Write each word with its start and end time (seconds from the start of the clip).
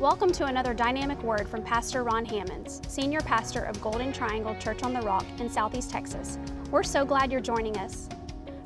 Welcome 0.00 0.30
to 0.32 0.44
another 0.44 0.74
dynamic 0.74 1.22
word 1.22 1.48
from 1.48 1.62
Pastor 1.62 2.02
Ron 2.02 2.26
Hammonds, 2.26 2.82
Senior 2.86 3.22
Pastor 3.22 3.62
of 3.62 3.80
Golden 3.80 4.12
Triangle 4.12 4.54
Church 4.56 4.82
on 4.82 4.92
the 4.92 5.00
Rock 5.00 5.24
in 5.38 5.48
Southeast 5.48 5.88
Texas. 5.90 6.38
We're 6.70 6.82
so 6.82 7.02
glad 7.02 7.32
you're 7.32 7.40
joining 7.40 7.78
us. 7.78 8.10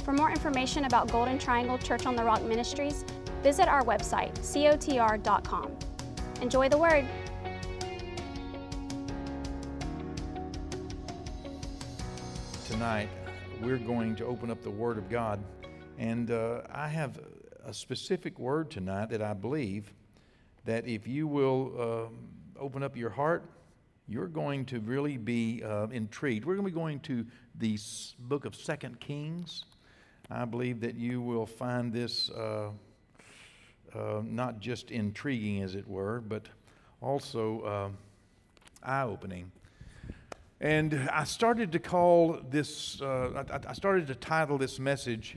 For 0.03 0.13
more 0.13 0.33
information 0.33 0.87
about 0.87 1.07
Golden 1.13 1.39
Triangle 1.39 1.79
Church 1.79 2.05
on 2.05 2.17
the 2.17 2.25
Rock 2.25 2.43
Ministries, 2.43 3.05
visit 3.45 3.69
our 3.69 3.85
website, 3.85 4.35
cotr.com. 4.41 5.71
Enjoy 6.43 6.69
the 6.69 6.79
word. 6.79 7.07
Tonight, 12.67 13.09
we're 13.63 13.79
going 13.79 14.17
to 14.17 14.27
open 14.27 14.51
up 14.51 14.65
the 14.65 14.71
Word 14.71 14.99
of 14.99 15.09
God. 15.09 15.39
And 15.97 16.33
uh, 16.33 16.63
I 16.73 16.89
have 16.89 17.21
a 17.65 17.73
specific 17.73 18.41
word 18.41 18.69
tonight 18.69 19.11
that 19.11 19.23
I 19.23 19.33
believe 19.33 19.93
that 20.65 20.87
if 20.87 21.07
you 21.07 21.27
will 21.27 21.73
uh, 21.79 22.61
open 22.61 22.83
up 22.83 22.97
your 22.97 23.11
heart, 23.11 23.45
you're 24.07 24.29
going 24.29 24.65
to 24.67 24.81
really 24.81 25.17
be 25.17 25.63
uh, 25.65 25.87
intrigued. 25.93 26.45
We're 26.45 26.57
going 26.57 26.67
to 26.67 26.73
be 26.73 26.79
going 26.79 27.01
to 27.01 27.25
the 27.59 27.79
book 28.19 28.45
of 28.45 28.55
Second 28.55 28.99
Kings. 29.01 29.65
I 30.31 30.45
believe 30.45 30.81
that 30.81 30.95
you 30.95 31.21
will 31.21 31.47
find 31.47 31.93
this 31.93 32.31
uh, 32.31 32.71
uh, 33.95 34.23
not 34.25 34.61
just 34.61 34.91
intriguing, 34.91 35.63
as 35.63 35.75
it 35.75 35.89
were, 35.89 36.21
but 36.21 36.47
also 37.01 37.61
uh, 37.63 37.89
eye 38.83 39.03
opening. 39.03 39.51
And 40.61 41.09
I 41.13 41.25
started 41.25 41.73
to 41.73 41.79
call 41.79 42.39
this, 42.51 43.01
uh, 43.01 43.45
I, 43.51 43.71
I 43.71 43.73
started 43.73 44.07
to 44.09 44.15
title 44.15 44.59
this 44.59 44.79
message 44.79 45.37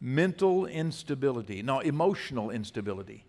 Mental 0.00 0.66
Instability. 0.66 1.62
No, 1.62 1.80
emotional 1.80 2.50
instability. 2.50 3.24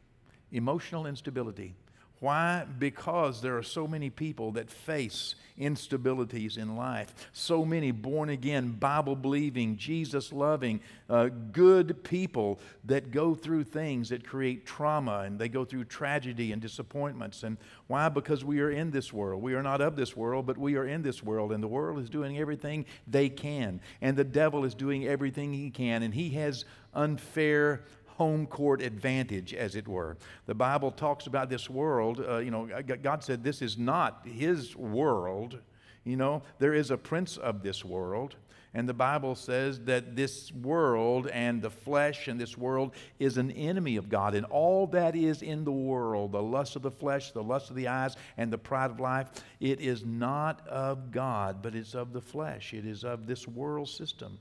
Emotional 0.52 1.06
instability. 1.06 1.76
Why? 2.20 2.66
Because 2.80 3.42
there 3.42 3.58
are 3.58 3.64
so 3.64 3.88
many 3.88 4.09
people 4.09 4.54
that 4.54 4.72
face 4.72 5.36
instabilities 5.59 6.58
in 6.58 6.76
life. 6.76 7.14
So 7.31 7.64
many 7.64 7.92
born 7.92 8.30
again, 8.30 8.72
Bible 8.72 9.16
believing, 9.16 9.78
Jesus 9.78 10.34
loving, 10.34 10.80
uh, 11.09 11.30
good 11.52 12.04
people 12.04 12.59
that 12.86 13.12
go 13.12 13.36
through 13.36 13.66
things 13.66 14.09
that 14.09 14.26
create 14.26 14.66
trauma 14.66 15.22
and 15.22 15.38
they 15.38 15.48
go 15.48 15.64
through 15.64 15.86
tragedy 15.86 16.52
and 16.52 16.61
disappointments. 16.61 17.44
And 17.44 17.58
why? 17.86 18.09
Because 18.09 18.44
we 18.44 18.61
are 18.61 18.72
in 18.72 18.89
this 18.89 19.14
world. 19.14 19.44
We 19.44 19.54
are 19.54 19.64
not 19.64 19.82
of 19.82 19.95
this 19.95 20.17
world, 20.17 20.48
but 20.48 20.58
we 20.58 20.76
are 20.76 20.88
in 20.88 21.04
this 21.04 21.22
world. 21.22 21.52
And 21.52 21.61
the 21.61 21.67
world 21.67 22.00
is 22.00 22.09
doing 22.09 22.39
everything 22.39 22.86
they 23.06 23.30
can. 23.30 23.80
And 24.02 24.17
the 24.17 24.23
devil 24.23 24.66
is 24.66 24.73
doing 24.73 25.06
everything 25.06 25.54
he 25.54 25.70
can. 25.70 26.02
And 26.02 26.16
he 26.16 26.32
has 26.32 26.66
unfair 26.95 27.84
home 28.18 28.48
court 28.48 28.82
advantage, 28.82 29.54
as 29.54 29.76
it 29.76 29.88
were. 29.88 30.18
The 30.48 30.56
Bible 30.56 30.90
talks 30.92 31.28
about 31.28 31.50
this 31.50 31.70
world. 31.70 32.26
Uh, 32.28 32.38
you 32.38 32.50
know, 32.50 32.68
God 33.04 33.23
said 33.23 33.44
this 33.44 33.62
is 33.62 33.78
not 33.78 34.26
His 34.26 34.76
world. 34.76 35.60
You 36.04 36.16
know, 36.16 36.42
there 36.58 36.73
is 36.73 36.90
a 36.90 36.98
prince 36.98 37.38
of 37.38 37.62
this 37.62 37.86
world. 37.86 38.36
And 38.73 38.90
the 38.90 38.94
Bible 38.94 39.36
says 39.36 39.80
that 39.82 40.16
this 40.16 40.52
world 40.52 41.28
and 41.28 41.62
the 41.62 41.70
flesh 41.70 42.28
and 42.28 42.40
this 42.40 42.58
world 42.58 42.94
is 43.20 43.38
an 43.38 43.52
enemy 43.52 43.95
of 43.98 44.10
God. 44.10 44.34
And 44.36 44.45
all 44.48 44.88
that 44.88 45.16
is 45.16 45.42
in 45.42 45.64
the 45.64 45.72
world, 45.72 46.32
the 46.32 46.42
lust 46.42 46.76
of 46.76 46.82
the 46.82 46.92
flesh, 46.92 47.32
the 47.32 47.44
lust 47.44 47.70
of 47.70 47.76
the 47.76 47.88
eyes, 47.88 48.16
and 48.36 48.52
the 48.52 48.58
pride 48.58 48.92
of 48.92 49.00
life, 49.00 49.30
it 49.60 49.80
is 49.80 50.04
not 50.06 50.68
of 50.68 51.12
God, 51.12 51.62
but 51.62 51.76
it's 51.76 51.94
of 51.94 52.14
the 52.14 52.22
flesh. 52.22 52.73
It 52.73 52.86
is 52.86 53.04
of 53.04 53.26
this 53.28 53.48
world 53.48 53.90
system. 53.90 54.38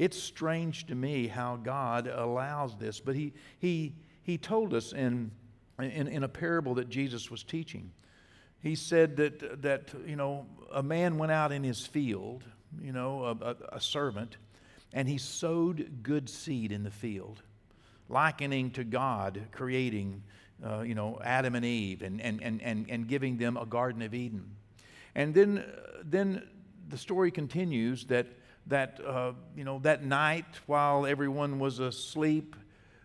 It's 0.00 0.18
strange 0.18 0.86
to 0.86 0.94
me 0.94 1.26
how 1.26 1.56
God 1.56 2.06
allows 2.06 2.74
this, 2.74 3.00
but 3.00 3.14
He, 3.14 3.34
he, 3.58 3.92
he 4.22 4.38
told 4.38 4.72
us 4.72 4.94
in, 4.94 5.30
in, 5.78 6.08
in 6.08 6.22
a 6.22 6.28
parable 6.28 6.76
that 6.76 6.88
Jesus 6.88 7.30
was 7.30 7.42
teaching. 7.42 7.92
He 8.62 8.76
said 8.76 9.18
that, 9.18 9.60
that, 9.60 9.92
you 10.06 10.16
know, 10.16 10.46
a 10.72 10.82
man 10.82 11.18
went 11.18 11.32
out 11.32 11.52
in 11.52 11.62
his 11.62 11.86
field, 11.86 12.44
you 12.80 12.92
know, 12.92 13.36
a, 13.42 13.76
a, 13.76 13.80
servant, 13.80 14.38
and 14.94 15.06
he 15.06 15.18
sowed 15.18 16.02
good 16.02 16.30
seed 16.30 16.72
in 16.72 16.82
the 16.82 16.90
field, 16.90 17.42
likening 18.08 18.70
to 18.70 18.84
God 18.84 19.48
creating, 19.52 20.22
uh, 20.64 20.80
you 20.80 20.94
know, 20.94 21.20
Adam 21.22 21.54
and 21.54 21.64
Eve 21.66 22.00
and, 22.00 22.22
and, 22.22 22.42
and, 22.42 22.62
and, 22.62 22.86
and 22.88 23.06
giving 23.06 23.36
them 23.36 23.58
a 23.58 23.66
Garden 23.66 24.00
of 24.00 24.14
Eden. 24.14 24.56
And 25.14 25.34
then, 25.34 25.62
then 26.02 26.48
the 26.88 26.96
story 26.96 27.30
continues 27.30 28.06
that 28.06 28.26
that, 28.70 29.00
uh, 29.06 29.32
you 29.54 29.64
know, 29.64 29.78
that 29.80 30.04
night 30.04 30.46
while 30.66 31.04
everyone 31.04 31.58
was 31.58 31.78
asleep, 31.78 32.56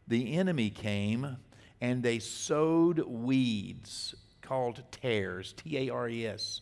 the 0.08 0.34
enemy 0.38 0.70
came 0.70 1.38
and 1.82 2.02
they 2.02 2.20
sowed 2.20 3.00
weeds 3.00 4.16
called 4.42 4.82
tares, 4.92 5.54
T 5.54 5.78
A 5.78 5.90
R 5.90 6.08
E 6.08 6.28
S. 6.28 6.62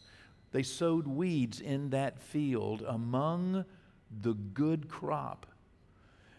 They 0.52 0.64
sowed 0.64 1.08
weeds 1.08 1.60
in 1.60 1.90
that 1.92 2.22
field 2.22 2.84
among 2.88 3.66
the 4.22 4.34
good 4.34 4.88
crop. 4.88 5.46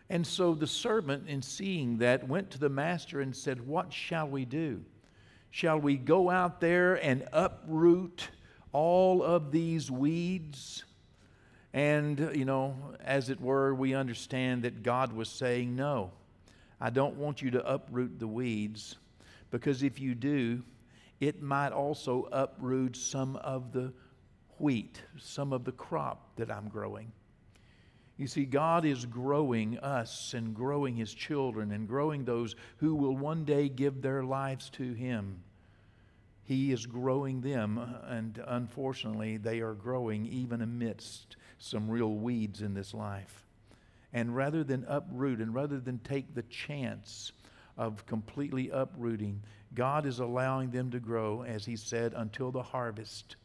And 0.08 0.26
so 0.26 0.54
the 0.54 0.66
servant, 0.66 1.28
in 1.28 1.42
seeing 1.42 1.98
that, 1.98 2.28
went 2.28 2.50
to 2.52 2.58
the 2.58 2.68
master 2.68 3.20
and 3.20 3.34
said, 3.34 3.66
What 3.66 3.92
shall 3.92 4.28
we 4.28 4.44
do? 4.44 4.82
Shall 5.50 5.78
we 5.78 5.96
go 5.96 6.30
out 6.30 6.60
there 6.60 6.94
and 6.94 7.26
uproot 7.32 8.28
all 8.72 9.22
of 9.22 9.52
these 9.52 9.90
weeds? 9.90 10.84
And, 11.74 12.30
you 12.32 12.44
know, 12.44 12.76
as 13.04 13.30
it 13.30 13.40
were, 13.40 13.74
we 13.74 13.94
understand 13.94 14.62
that 14.62 14.84
God 14.84 15.12
was 15.12 15.28
saying, 15.28 15.74
No, 15.74 16.12
I 16.80 16.88
don't 16.88 17.16
want 17.16 17.42
you 17.42 17.50
to 17.50 17.68
uproot 17.68 18.20
the 18.20 18.28
weeds, 18.28 18.96
because 19.50 19.82
if 19.82 19.98
you 19.98 20.14
do, 20.14 20.62
it 21.18 21.42
might 21.42 21.72
also 21.72 22.28
uproot 22.30 22.96
some 22.96 23.34
of 23.36 23.72
the 23.72 23.92
wheat, 24.58 25.02
some 25.18 25.52
of 25.52 25.64
the 25.64 25.72
crop 25.72 26.36
that 26.36 26.48
I'm 26.48 26.68
growing. 26.68 27.10
You 28.18 28.28
see, 28.28 28.44
God 28.44 28.84
is 28.84 29.04
growing 29.04 29.76
us 29.80 30.32
and 30.32 30.54
growing 30.54 30.94
His 30.94 31.12
children 31.12 31.72
and 31.72 31.88
growing 31.88 32.24
those 32.24 32.54
who 32.76 32.94
will 32.94 33.16
one 33.16 33.44
day 33.44 33.68
give 33.68 34.00
their 34.00 34.22
lives 34.22 34.70
to 34.70 34.92
Him. 34.92 35.42
He 36.44 36.70
is 36.70 36.86
growing 36.86 37.40
them, 37.40 37.80
and 38.06 38.40
unfortunately, 38.46 39.38
they 39.38 39.58
are 39.58 39.74
growing 39.74 40.26
even 40.26 40.62
amidst 40.62 41.36
some 41.64 41.88
real 41.88 42.14
weeds 42.14 42.62
in 42.62 42.74
this 42.74 42.94
life. 42.94 43.46
And 44.12 44.36
rather 44.36 44.62
than 44.62 44.84
uproot 44.86 45.40
and 45.40 45.54
rather 45.54 45.80
than 45.80 45.98
take 45.98 46.34
the 46.34 46.42
chance 46.42 47.32
of 47.76 48.06
completely 48.06 48.70
uprooting, 48.70 49.42
God 49.74 50.06
is 50.06 50.20
allowing 50.20 50.70
them 50.70 50.90
to 50.92 51.00
grow, 51.00 51.42
as 51.42 51.64
He 51.64 51.76
said, 51.76 52.12
until 52.14 52.52
the 52.52 52.62
harvest. 52.62 53.36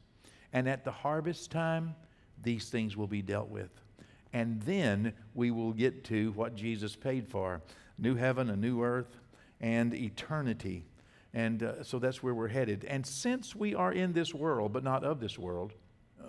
And 0.53 0.67
at 0.67 0.83
the 0.83 0.91
harvest 0.91 1.49
time, 1.49 1.95
these 2.43 2.69
things 2.69 2.95
will 2.95 3.07
be 3.07 3.21
dealt 3.21 3.49
with. 3.49 3.71
And 4.33 4.61
then 4.61 5.13
we 5.33 5.49
will 5.49 5.73
get 5.73 6.03
to 6.05 6.31
what 6.33 6.55
Jesus 6.55 6.95
paid 6.95 7.27
for 7.27 7.61
new 7.97 8.15
heaven, 8.15 8.49
a 8.49 8.55
new 8.55 8.83
earth, 8.83 9.17
and 9.59 9.93
eternity. 9.93 10.85
And 11.33 11.63
uh, 11.63 11.83
so 11.83 11.99
that's 11.99 12.21
where 12.21 12.33
we're 12.33 12.47
headed. 12.47 12.85
And 12.85 13.05
since 13.05 13.55
we 13.55 13.73
are 13.75 13.91
in 13.91 14.13
this 14.13 14.33
world, 14.33 14.71
but 14.71 14.83
not 14.83 15.03
of 15.03 15.19
this 15.19 15.37
world, 15.37 15.73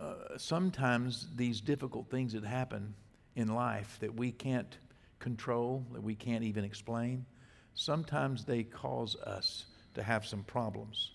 uh, 0.01 0.39
sometimes 0.39 1.29
these 1.37 1.61
difficult 1.61 2.11
things 2.11 2.33
that 2.33 2.45
happen 2.45 2.95
in 3.37 3.49
life 3.55 3.99
that 4.01 4.15
we 4.15 4.33
can't 4.33 4.79
control, 5.19 5.85
that 5.93 6.03
we 6.03 6.15
can't 6.15 6.43
even 6.43 6.65
explain, 6.65 7.27
sometimes 7.75 8.45
they 8.45 8.63
cause 8.63 9.17
us 9.17 9.67
to 9.95 10.03
have 10.03 10.25
some 10.25 10.43
problems. 10.45 11.13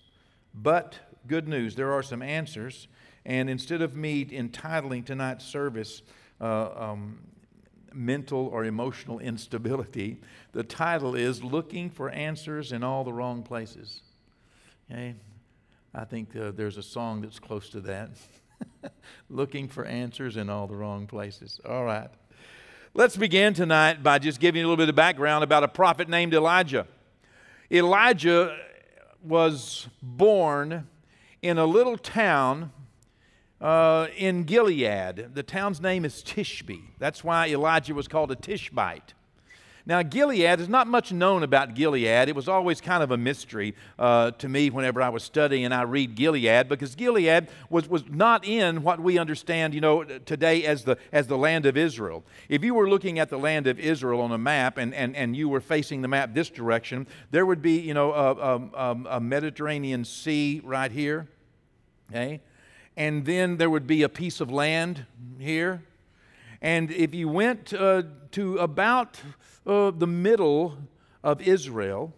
But 0.54 0.98
good 1.26 1.48
news, 1.48 1.74
there 1.74 1.92
are 1.92 2.02
some 2.02 2.22
answers. 2.22 2.88
And 3.24 3.50
instead 3.50 3.82
of 3.82 3.96
me 3.96 4.26
entitling 4.30 5.02
tonight's 5.02 5.44
service, 5.44 6.02
uh, 6.40 6.70
um, 6.76 7.18
mental 7.92 8.46
or 8.46 8.64
emotional 8.64 9.18
instability, 9.20 10.18
the 10.52 10.62
title 10.62 11.14
is 11.14 11.42
Looking 11.42 11.90
for 11.90 12.08
Answers 12.10 12.72
in 12.72 12.84
All 12.84 13.04
the 13.04 13.12
Wrong 13.12 13.42
Places. 13.42 14.02
Okay? 14.90 15.16
I 15.94 16.04
think 16.04 16.36
uh, 16.36 16.52
there's 16.52 16.76
a 16.76 16.82
song 16.82 17.22
that's 17.22 17.38
close 17.38 17.68
to 17.70 17.80
that. 17.82 18.10
Looking 19.30 19.68
for 19.68 19.84
answers 19.84 20.36
in 20.36 20.48
all 20.50 20.66
the 20.66 20.76
wrong 20.76 21.06
places. 21.06 21.60
All 21.64 21.84
right. 21.84 22.08
Let's 22.94 23.16
begin 23.16 23.52
tonight 23.54 24.02
by 24.02 24.18
just 24.18 24.40
giving 24.40 24.60
you 24.60 24.66
a 24.66 24.68
little 24.68 24.82
bit 24.82 24.88
of 24.88 24.94
background 24.94 25.44
about 25.44 25.62
a 25.62 25.68
prophet 25.68 26.08
named 26.08 26.32
Elijah. 26.32 26.86
Elijah 27.70 28.56
was 29.22 29.88
born 30.00 30.86
in 31.42 31.58
a 31.58 31.66
little 31.66 31.98
town 31.98 32.72
uh, 33.60 34.08
in 34.16 34.44
Gilead. 34.44 35.34
The 35.34 35.42
town's 35.42 35.80
name 35.80 36.04
is 36.04 36.22
Tishbe. 36.22 36.80
That's 36.98 37.24
why 37.24 37.48
Elijah 37.48 37.94
was 37.94 38.08
called 38.08 38.30
a 38.30 38.36
Tishbite. 38.36 39.14
Now, 39.88 40.02
Gilead 40.02 40.58
is 40.58 40.68
not 40.68 40.88
much 40.88 41.12
known 41.12 41.44
about 41.44 41.74
Gilead. 41.74 42.28
It 42.28 42.34
was 42.34 42.48
always 42.48 42.80
kind 42.80 43.04
of 43.04 43.12
a 43.12 43.16
mystery 43.16 43.76
uh, 44.00 44.32
to 44.32 44.48
me 44.48 44.68
whenever 44.68 45.00
I 45.00 45.10
was 45.10 45.22
studying 45.22 45.64
and 45.64 45.72
I 45.72 45.82
read 45.82 46.16
Gilead 46.16 46.68
because 46.68 46.96
Gilead 46.96 47.46
was, 47.70 47.88
was 47.88 48.02
not 48.08 48.44
in 48.44 48.82
what 48.82 48.98
we 48.98 49.16
understand, 49.16 49.74
you 49.74 49.80
know, 49.80 50.02
today 50.02 50.64
as 50.64 50.82
the, 50.82 50.98
as 51.12 51.28
the 51.28 51.38
land 51.38 51.66
of 51.66 51.76
Israel. 51.76 52.24
If 52.48 52.64
you 52.64 52.74
were 52.74 52.90
looking 52.90 53.20
at 53.20 53.30
the 53.30 53.38
land 53.38 53.68
of 53.68 53.78
Israel 53.78 54.22
on 54.22 54.32
a 54.32 54.38
map 54.38 54.76
and, 54.76 54.92
and, 54.92 55.14
and 55.14 55.36
you 55.36 55.48
were 55.48 55.60
facing 55.60 56.02
the 56.02 56.08
map 56.08 56.34
this 56.34 56.50
direction, 56.50 57.06
there 57.30 57.46
would 57.46 57.62
be, 57.62 57.78
you 57.78 57.94
know, 57.94 58.12
a, 58.12 58.32
a, 58.76 58.96
a 59.18 59.20
Mediterranean 59.20 60.04
Sea 60.04 60.60
right 60.64 60.90
here, 60.90 61.28
okay? 62.10 62.40
And 62.96 63.24
then 63.24 63.56
there 63.56 63.70
would 63.70 63.86
be 63.86 64.02
a 64.02 64.08
piece 64.08 64.40
of 64.40 64.50
land 64.50 65.06
here. 65.38 65.84
And 66.60 66.90
if 66.90 67.14
you 67.14 67.28
went 67.28 67.72
uh, 67.72 68.02
to 68.32 68.58
about 68.58 69.20
uh, 69.66 69.90
the 69.90 70.06
middle 70.06 70.78
of 71.22 71.40
Israel, 71.40 72.14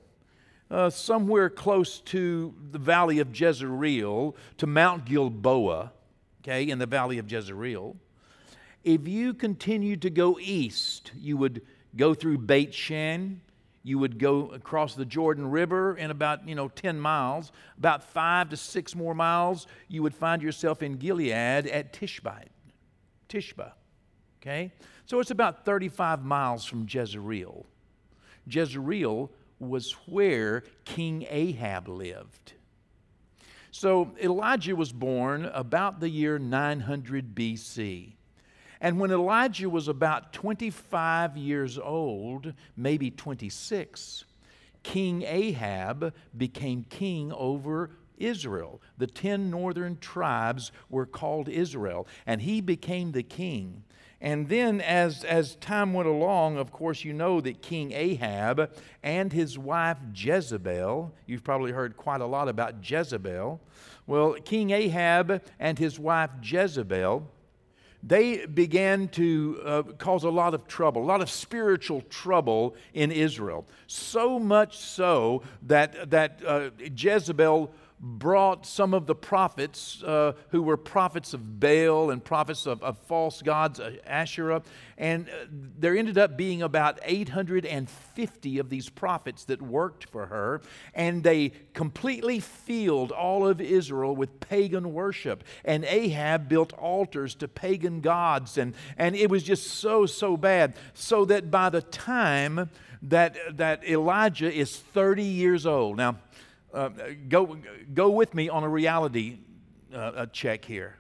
uh, 0.71 0.91
somewhere 0.91 1.49
close 1.49 2.01
to 2.01 2.55
the 2.71 2.79
valley 2.79 3.19
of 3.21 3.39
Jezreel, 3.39 4.37
to 4.59 4.67
Mount 4.67 5.07
Gilboa, 5.07 5.93
okay, 6.43 6.69
in 6.69 6.79
the 6.79 6.87
valley 6.87 7.19
of 7.19 7.31
Jezreel. 7.31 7.97
If 8.85 9.09
you 9.09 9.35
continued 9.35 10.03
to 10.03 10.11
go 10.11 10.39
east, 10.41 11.13
you 11.17 11.37
would 11.37 11.63
go 11.97 12.15
through 12.15 12.39
Beit 12.39 12.75
Shan, 12.75 13.41
you 13.83 13.99
would 13.99 14.19
go 14.19 14.49
across 14.49 14.95
the 14.95 15.07
Jordan 15.07 15.51
River 15.51 15.97
in 15.97 16.11
about, 16.11 16.47
you 16.47 16.55
know, 16.55 16.69
10 16.69 17.01
miles. 17.01 17.53
About 17.79 18.03
five 18.03 18.51
to 18.51 18.57
six 18.57 18.95
more 18.95 19.15
miles, 19.15 19.67
you 19.89 20.03
would 20.03 20.15
find 20.15 20.43
yourself 20.43 20.83
in 20.83 20.97
Gilead 20.99 21.33
at 21.67 21.93
Tishbite. 21.95 22.51
Tishba. 23.31 23.73
Okay? 24.41 24.73
So 25.09 25.21
it's 25.21 25.31
about 25.31 25.65
35 25.65 26.23
miles 26.23 26.67
from 26.67 26.87
Jezreel. 26.87 27.65
Jezreel 28.47 29.31
was 29.59 29.93
where 30.07 30.65
King 30.85 31.25
Ahab 31.31 31.89
lived. 31.89 32.53
So 33.71 34.15
Elijah 34.23 34.77
was 34.77 34.93
born 34.93 35.47
about 35.47 36.01
the 36.01 36.11
year 36.11 36.39
900 36.39 37.35
BC. 37.35 38.17
And 38.83 39.01
when 39.01 39.11
Elijah 39.11 39.71
was 39.71 39.89
about 39.89 40.35
25 40.35 41.39
years 41.39 41.79
old, 41.79 42.53
maybe 42.77 43.11
26, 43.11 44.27
King 44.83 45.23
Ahab 45.23 46.13
became 46.37 46.85
king 46.91 47.33
over 47.33 47.93
Israel. 48.19 48.83
The 48.99 49.07
10 49.07 49.49
northern 49.49 49.97
tribes 50.01 50.71
were 50.91 51.07
called 51.07 51.49
Israel, 51.49 52.07
and 52.27 52.43
he 52.43 52.61
became 52.61 53.13
the 53.13 53.23
king. 53.23 53.85
And 54.21 54.49
then, 54.49 54.81
as, 54.81 55.23
as 55.23 55.55
time 55.57 55.95
went 55.95 56.09
along, 56.09 56.57
of 56.57 56.73
course, 56.73 57.05
you 57.05 57.13
know 57.13 57.41
that 57.41 57.63
King 57.63 57.93
Ahab 57.93 58.71
and 59.03 59.33
his 59.33 59.57
wife 59.57 59.99
Jezebel, 60.13 61.13
you've 61.27 61.45
probably 61.45 61.71
heard 61.71 61.97
quite 61.97 62.21
a 62.21 62.27
lot 62.27 62.49
about 62.49 62.75
Jezebel. 62.83 63.61
Well, 64.09 64.35
King 64.45 64.71
Ahab 64.71 65.41
and 65.61 65.79
his 65.79 66.01
wife 66.01 66.31
Jezebel, 66.43 67.29
they 68.03 68.47
began 68.47 69.09
to 69.09 69.61
uh, 69.65 69.83
cause 69.99 70.25
a 70.25 70.31
lot 70.31 70.55
of 70.55 70.67
trouble, 70.67 71.03
a 71.03 71.05
lot 71.05 71.21
of 71.21 71.31
spiritual 71.31 72.01
trouble 72.03 72.75
in 72.95 73.13
Israel. 73.13 73.67
So 73.87 74.39
much 74.39 74.79
so 74.79 75.43
that, 75.63 76.11
that 76.11 76.41
uh, 76.45 76.71
Jezebel 76.97 77.71
brought 78.01 78.65
some 78.65 78.95
of 78.95 79.07
the 79.07 79.15
prophets 79.15 80.03
uh, 80.03 80.33
who 80.51 80.63
were 80.63 80.77
prophets 80.77 81.35
of 81.35 81.61
Baal 81.61 82.11
and 82.11 82.25
prophets 82.25 82.67
of, 82.67 82.83
of 82.83 82.99
false 82.99 83.43
gods, 83.43 83.81
uh, 83.81 83.97
Asherah, 84.07 84.63
and 84.97 85.29
uh, 85.29 85.47
there 85.51 85.97
ended 85.97 86.19
up 86.19 86.37
being 86.37 86.63
about 86.63 87.01
850 87.05 88.59
of 88.59 88.69
these 88.69 88.89
prophets 88.89 89.45
that 89.45 89.61
worked 89.61 90.09
for 90.11 90.27
her, 90.27 90.61
and 90.95 91.23
they 91.25 91.53
completely 91.73 92.41
filled 92.41 93.11
all 93.11 93.47
of 93.47 93.61
Israel 93.61 94.15
with 94.15 94.41
pagan 94.41 94.93
worship. 94.93 95.45
And 95.65 95.85
Ahab 95.85 96.49
built 96.49 96.73
altars 96.75 97.35
to 97.37 97.49
pagan 97.49 98.01
gods, 98.01 98.59
and, 98.59 98.75
and 98.97 99.17
it 99.17 99.31
was 99.31 99.43
just 99.43 99.67
so, 99.67 100.07
so 100.07 100.37
bad. 100.37 100.75
So 100.95 101.25
that 101.27 101.51
by 101.51 101.71
the 101.71 101.83
time 101.83 102.71
that, 103.03 103.37
that 103.57 103.89
Elijah 103.89 104.53
is 104.53 104.77
30 104.77 105.23
years 105.23 105.67
old, 105.67 105.97
now, 105.97 106.17
uh, 106.73 106.91
go, 107.29 107.57
go 107.95 108.11
with 108.11 108.35
me 108.35 108.49
on 108.49 108.65
a 108.65 108.69
reality 108.69 109.39
uh, 109.95 110.27
check 110.27 110.65
here. 110.65 110.97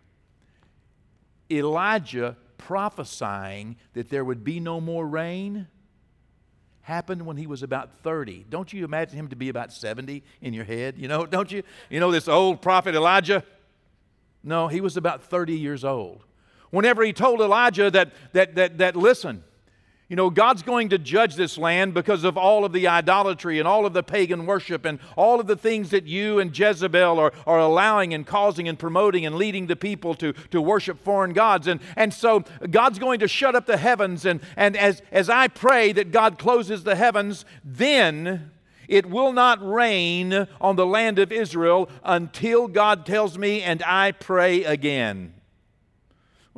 Elijah 1.51 2.37
prophesying 2.57 3.77
that 3.95 4.11
there 4.11 4.25
would 4.25 4.45
be 4.45 4.61
no 4.61 4.81
more 4.81 5.07
rain 5.07 5.67
happened 6.83 7.25
when 7.25 7.37
he 7.37 7.47
was 7.47 7.63
about 7.63 7.91
30. 8.03 8.47
Don't 8.49 8.73
you 8.73 8.85
imagine 8.85 9.19
him 9.19 9.29
to 9.29 9.37
be 9.37 9.51
about 9.51 9.73
70 9.73 10.23
in 10.41 10.55
your 10.55 10.65
head? 10.65 10.95
You 10.97 11.07
know, 11.07 11.27
don't 11.27 11.53
you? 11.53 11.63
You 11.91 12.01
know 12.01 12.11
this 12.11 12.29
old 12.29 12.63
prophet 12.63 12.95
Elijah? 12.95 13.45
No, 14.43 14.69
he 14.69 14.81
was 14.81 14.97
about 14.97 15.23
30 15.25 15.55
years 15.55 15.85
old. 15.85 16.25
Whenever 16.71 17.03
he 17.03 17.13
told 17.13 17.41
Elijah 17.41 17.91
that, 17.91 18.13
that, 18.33 18.55
that, 18.55 18.79
that 18.79 18.97
listen, 18.97 19.45
you 20.09 20.17
know, 20.17 20.31
God's 20.31 20.63
going 20.63 20.89
to 20.89 20.99
judge 20.99 21.35
this 21.35 21.59
land 21.59 21.93
because 21.93 22.25
of 22.25 22.39
all 22.39 22.65
of 22.65 22.73
the 22.73 22.89
idolatry 22.89 23.59
and 23.59 23.69
all 23.69 23.85
of 23.85 23.93
the 23.93 24.03
pagan 24.03 24.47
worship 24.47 24.87
and 24.87 24.99
all 25.17 25.39
of 25.39 25.47
the 25.47 25.57
things 25.57 25.91
that 25.91 26.07
you 26.07 26.39
and 26.39 26.57
Jezebel 26.57 27.19
are, 27.19 27.31
are 27.47 27.59
allowing 27.59 28.15
and 28.15 28.27
causing 28.27 28.69
and 28.69 28.79
promoting 28.79 29.27
and 29.27 29.37
leading 29.37 29.67
the 29.67 29.77
people 29.77 30.15
to, 30.15 30.33
to 30.51 30.63
worship 30.63 30.99
foreign 30.99 31.35
gods. 31.35 31.67
And, 31.67 31.81
and 31.95 32.15
so 32.15 32.43
God's 32.71 32.99
going 32.99 33.21
to 33.21 33.29
shut 33.29 33.55
up 33.55 33.67
the 33.67 33.77
heavens. 33.77 34.25
And, 34.25 34.41
and 34.57 34.79
as, 34.79 35.03
as 35.13 35.29
I 35.29 35.47
pray 35.49 35.93
that 35.93 36.11
God 36.11 36.39
closes 36.39 36.85
the 36.85 36.97
heavens, 36.97 37.45
then 37.63 38.51
it 38.89 39.05
will 39.05 39.35
not 39.35 39.59
rain 39.63 40.49
on 40.59 40.77
the 40.77 40.87
land 40.87 41.19
of 41.19 41.31
Israel 41.31 41.91
until 42.03 42.67
God 42.67 43.05
tells 43.05 43.37
me 43.37 43.61
and 43.61 43.83
I 43.83 44.13
pray 44.13 44.65
again. 44.65 45.35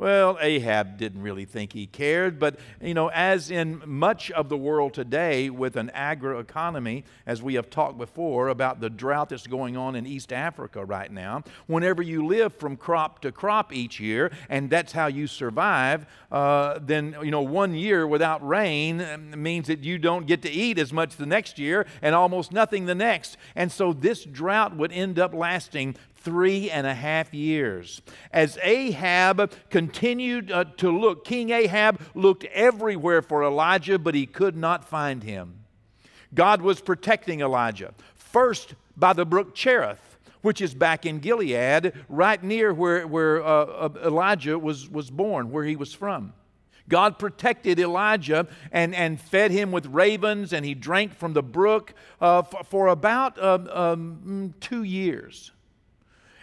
Well, 0.01 0.39
Ahab 0.41 0.97
didn't 0.97 1.21
really 1.21 1.45
think 1.45 1.73
he 1.73 1.85
cared, 1.85 2.39
but 2.39 2.59
you 2.81 2.95
know, 2.95 3.09
as 3.09 3.51
in 3.51 3.83
much 3.85 4.31
of 4.31 4.49
the 4.49 4.57
world 4.57 4.95
today 4.95 5.51
with 5.51 5.75
an 5.75 5.91
agro 5.91 6.39
economy, 6.39 7.03
as 7.27 7.43
we 7.43 7.53
have 7.53 7.69
talked 7.69 7.99
before 7.99 8.47
about 8.47 8.79
the 8.79 8.89
drought 8.89 9.29
that's 9.29 9.45
going 9.45 9.77
on 9.77 9.95
in 9.95 10.07
East 10.07 10.33
Africa 10.33 10.83
right 10.83 11.11
now, 11.11 11.43
whenever 11.67 12.01
you 12.01 12.25
live 12.25 12.51
from 12.55 12.77
crop 12.77 13.19
to 13.21 13.31
crop 13.31 13.71
each 13.71 13.99
year, 13.99 14.31
and 14.49 14.71
that's 14.71 14.91
how 14.91 15.05
you 15.05 15.27
survive, 15.27 16.07
uh, 16.31 16.79
then 16.81 17.15
you 17.21 17.29
know, 17.29 17.43
one 17.43 17.75
year 17.75 18.07
without 18.07 18.43
rain 18.45 19.01
um, 19.01 19.43
means 19.43 19.67
that 19.67 19.83
you 19.83 19.99
don't 19.99 20.25
get 20.25 20.41
to 20.41 20.49
eat 20.49 20.79
as 20.79 20.91
much 20.91 21.17
the 21.17 21.27
next 21.27 21.59
year 21.59 21.85
and 22.01 22.15
almost 22.15 22.51
nothing 22.51 22.87
the 22.87 22.95
next. 22.95 23.37
And 23.55 23.71
so 23.71 23.93
this 23.93 24.23
drought 24.23 24.75
would 24.75 24.91
end 24.91 25.19
up 25.19 25.35
lasting 25.35 25.95
three 26.21 26.69
and 26.69 26.85
a 26.87 26.93
half 26.93 27.33
years. 27.33 28.01
As 28.31 28.57
Ahab 28.63 29.51
continued 29.69 30.51
uh, 30.51 30.65
to 30.77 30.97
look, 30.97 31.25
King 31.25 31.49
Ahab 31.49 31.99
looked 32.13 32.45
everywhere 32.45 33.21
for 33.21 33.43
Elijah, 33.43 33.97
but 33.97 34.15
he 34.15 34.25
could 34.25 34.55
not 34.55 34.87
find 34.87 35.23
him. 35.23 35.65
God 36.33 36.61
was 36.61 36.79
protecting 36.79 37.41
Elijah, 37.41 37.93
first 38.15 38.75
by 38.95 39.13
the 39.13 39.25
brook 39.25 39.55
Cherith, 39.55 40.17
which 40.41 40.61
is 40.61 40.73
back 40.73 41.05
in 41.05 41.19
Gilead, 41.19 41.93
right 42.07 42.41
near 42.41 42.73
where, 42.73 43.05
where 43.05 43.43
uh, 43.43 43.65
uh 43.65 43.89
Elijah 44.05 44.57
was, 44.57 44.89
was 44.89 45.09
born, 45.09 45.51
where 45.51 45.65
he 45.65 45.75
was 45.75 45.93
from. 45.93 46.33
God 46.89 47.19
protected 47.19 47.79
Elijah 47.79 48.47
and, 48.71 48.93
and 48.95 49.19
fed 49.19 49.51
him 49.51 49.71
with 49.71 49.85
ravens, 49.85 50.51
and 50.51 50.65
he 50.65 50.73
drank 50.73 51.13
from 51.13 51.33
the 51.33 51.43
brook 51.43 51.93
uh, 52.19 52.41
for, 52.41 52.63
for, 52.63 52.87
about 52.87 53.41
um, 53.41 53.69
um, 53.69 54.53
two 54.59 54.83
years 54.83 55.51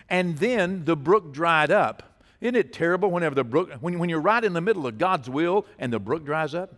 and 0.09 0.39
then 0.39 0.85
the 0.85 0.97
brook 0.97 1.33
dried 1.33 1.71
up. 1.71 2.03
Isn't 2.41 2.57
it 2.57 2.73
terrible 2.73 3.11
whenever 3.11 3.35
the 3.35 3.45
brook, 3.45 3.73
when, 3.81 3.99
when 3.99 4.09
you're 4.09 4.21
right 4.21 4.43
in 4.43 4.53
the 4.53 4.61
middle 4.61 4.87
of 4.87 4.97
God's 4.99 5.29
will 5.29 5.67
and 5.79 5.93
the 5.93 5.99
brook 5.99 6.25
dries 6.25 6.55
up? 6.55 6.73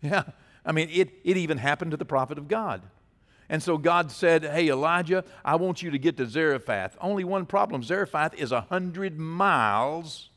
Yeah, 0.00 0.24
I 0.64 0.72
mean, 0.72 0.88
it, 0.90 1.10
it 1.24 1.36
even 1.36 1.58
happened 1.58 1.92
to 1.92 1.96
the 1.96 2.04
prophet 2.04 2.36
of 2.36 2.48
God. 2.48 2.82
And 3.48 3.62
so 3.62 3.78
God 3.78 4.10
said, 4.10 4.44
Hey, 4.44 4.68
Elijah, 4.68 5.24
I 5.44 5.56
want 5.56 5.82
you 5.82 5.90
to 5.90 5.98
get 5.98 6.16
to 6.16 6.26
Zarephath. 6.26 6.96
Only 7.00 7.22
one 7.22 7.46
problem 7.46 7.82
Zarephath 7.82 8.34
is 8.34 8.50
100 8.50 9.18
miles 9.18 10.30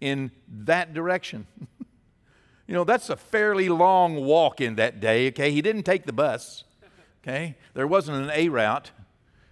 in 0.00 0.30
that 0.64 0.94
direction. 0.94 1.46
you 2.66 2.74
know, 2.74 2.84
that's 2.84 3.10
a 3.10 3.16
fairly 3.16 3.68
long 3.68 4.24
walk 4.24 4.60
in 4.60 4.76
that 4.76 5.00
day, 5.00 5.28
okay? 5.28 5.50
He 5.50 5.62
didn't 5.62 5.84
take 5.84 6.06
the 6.06 6.12
bus, 6.12 6.64
okay? 7.22 7.56
There 7.74 7.86
wasn't 7.86 8.24
an 8.24 8.30
A 8.32 8.48
route. 8.48 8.90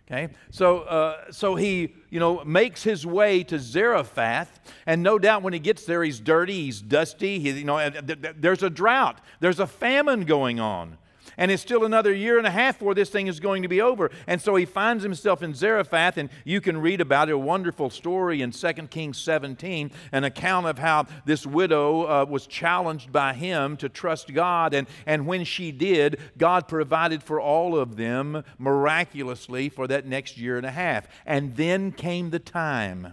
Okay, 0.08 0.28
so 0.52 0.82
uh, 0.82 1.32
so 1.32 1.56
he 1.56 1.92
you 2.16 2.20
know 2.20 2.42
makes 2.46 2.82
his 2.82 3.04
way 3.04 3.44
to 3.44 3.58
Zarephath, 3.58 4.58
and 4.86 5.02
no 5.02 5.18
doubt 5.18 5.42
when 5.42 5.52
he 5.52 5.58
gets 5.58 5.84
there, 5.84 6.02
he's 6.02 6.18
dirty, 6.18 6.62
he's 6.64 6.80
dusty. 6.80 7.38
He, 7.38 7.50
you 7.50 7.64
know, 7.64 7.90
there's 7.90 8.62
a 8.62 8.70
drought, 8.70 9.20
there's 9.40 9.60
a 9.60 9.66
famine 9.66 10.24
going 10.24 10.58
on, 10.58 10.96
And 11.38 11.50
it's 11.50 11.62
still 11.62 11.84
another 11.84 12.14
year 12.14 12.38
and 12.38 12.46
a 12.46 12.50
half 12.50 12.78
before 12.78 12.94
this 12.94 13.10
thing 13.10 13.26
is 13.26 13.40
going 13.40 13.62
to 13.62 13.68
be 13.68 13.80
over. 13.80 14.10
And 14.26 14.40
so 14.40 14.56
he 14.56 14.64
finds 14.64 15.02
himself 15.02 15.42
in 15.42 15.54
Zarephath, 15.54 16.16
and 16.16 16.30
you 16.44 16.60
can 16.60 16.78
read 16.78 17.00
about 17.00 17.28
it, 17.28 17.32
a 17.32 17.38
wonderful 17.38 17.90
story 17.90 18.40
in 18.40 18.52
2 18.52 18.72
Kings 18.88 19.18
17, 19.18 19.90
an 20.12 20.24
account 20.24 20.66
of 20.66 20.78
how 20.78 21.06
this 21.24 21.46
widow 21.46 22.04
uh, 22.04 22.24
was 22.24 22.46
challenged 22.46 23.12
by 23.12 23.34
him 23.34 23.76
to 23.76 23.88
trust 23.88 24.32
God. 24.32 24.72
And, 24.72 24.86
and 25.04 25.26
when 25.26 25.44
she 25.44 25.72
did, 25.72 26.18
God 26.38 26.68
provided 26.68 27.22
for 27.22 27.40
all 27.40 27.76
of 27.76 27.96
them 27.96 28.42
miraculously 28.58 29.68
for 29.68 29.86
that 29.88 30.06
next 30.06 30.38
year 30.38 30.56
and 30.56 30.66
a 30.66 30.70
half. 30.70 31.06
And 31.26 31.56
then 31.56 31.92
came 31.92 32.30
the 32.30 32.38
time 32.38 33.12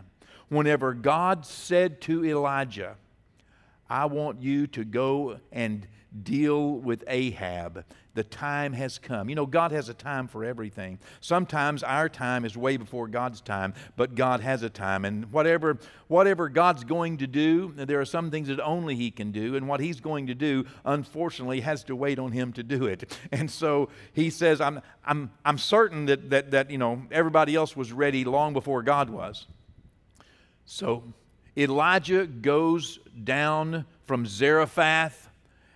whenever 0.50 0.94
God 0.94 1.46
said 1.46 2.00
to 2.02 2.24
Elijah, 2.24 2.96
I 3.90 4.06
want 4.06 4.42
you 4.42 4.68
to 4.68 4.86
go 4.86 5.40
and 5.52 5.88
deal 6.24 6.76
with 6.76 7.04
Ahab. 7.08 7.86
The 8.16 8.24
time 8.24 8.74
has 8.74 9.00
come. 9.00 9.28
You 9.28 9.36
know, 9.36 9.48
God 9.48 9.72
has 9.72 9.90
a 9.90 9.94
time 9.94 10.28
for 10.28 10.46
everything. 10.46 11.00
Sometimes 11.20 11.82
our 11.82 12.08
time 12.08 12.46
is 12.46 12.56
way 12.56 12.78
before 12.78 13.08
God's 13.08 13.42
time, 13.42 13.74
but 13.96 14.14
God 14.14 14.40
has 14.42 14.62
a 14.62 14.70
time. 14.70 15.04
And 15.04 15.32
whatever, 15.32 15.80
whatever 16.08 16.48
God's 16.48 16.84
going 16.84 17.18
to 17.18 17.28
do, 17.28 17.74
there 17.76 18.00
are 18.00 18.06
some 18.06 18.30
things 18.30 18.50
that 18.50 18.60
only 18.60 18.96
He 18.96 19.10
can 19.10 19.32
do. 19.32 19.56
And 19.56 19.68
what 19.68 19.80
He's 19.80 20.00
going 20.00 20.28
to 20.28 20.36
do, 20.36 20.66
unfortunately, 20.86 21.62
has 21.62 21.84
to 21.86 21.96
wait 21.96 22.20
on 22.20 22.32
Him 22.32 22.54
to 22.54 22.64
do 22.64 22.86
it. 22.86 23.18
And 23.32 23.50
so 23.50 23.90
He 24.14 24.30
says, 24.30 24.62
I'm, 24.62 24.80
I'm, 25.06 25.32
I'm 25.44 25.58
certain 25.58 26.06
that, 26.06 26.30
that, 26.30 26.52
that, 26.52 26.70
you 26.70 26.78
know, 26.78 27.02
everybody 27.12 27.56
else 27.56 27.76
was 27.76 27.92
ready 27.92 28.26
long 28.26 28.54
before 28.54 28.84
God 28.84 29.10
was. 29.10 29.48
So 30.66 31.04
Elijah 31.58 32.28
goes 32.28 33.00
down 33.24 33.86
from 34.06 34.28
Zarephath 34.28 35.30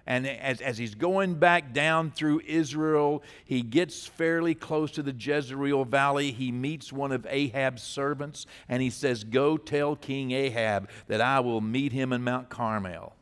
and 0.07 0.25
as, 0.25 0.61
as 0.61 0.77
he's 0.77 0.95
going 0.95 1.35
back 1.35 1.73
down 1.73 2.11
through 2.11 2.41
Israel, 2.47 3.21
he 3.43 3.61
gets 3.61 4.07
fairly 4.07 4.55
close 4.55 4.91
to 4.91 5.03
the 5.03 5.11
Jezreel 5.11 5.83
Valley. 5.83 6.31
He 6.31 6.49
meets 6.49 6.93
one 6.93 7.11
of 7.11 7.27
Ahab's 7.29 7.83
servants, 7.83 8.45
and 8.69 8.81
he 8.81 8.89
says, 8.89 9.25
Go 9.25 9.57
tell 9.57 9.97
King 9.97 10.31
Ahab 10.31 10.89
that 11.07 11.19
I 11.19 11.41
will 11.41 11.59
meet 11.59 11.91
him 11.91 12.13
in 12.13 12.23
Mount 12.23 12.47
Carmel. 12.47 13.13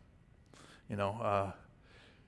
You 0.87 0.95
know, 0.95 1.19
uh, 1.19 1.51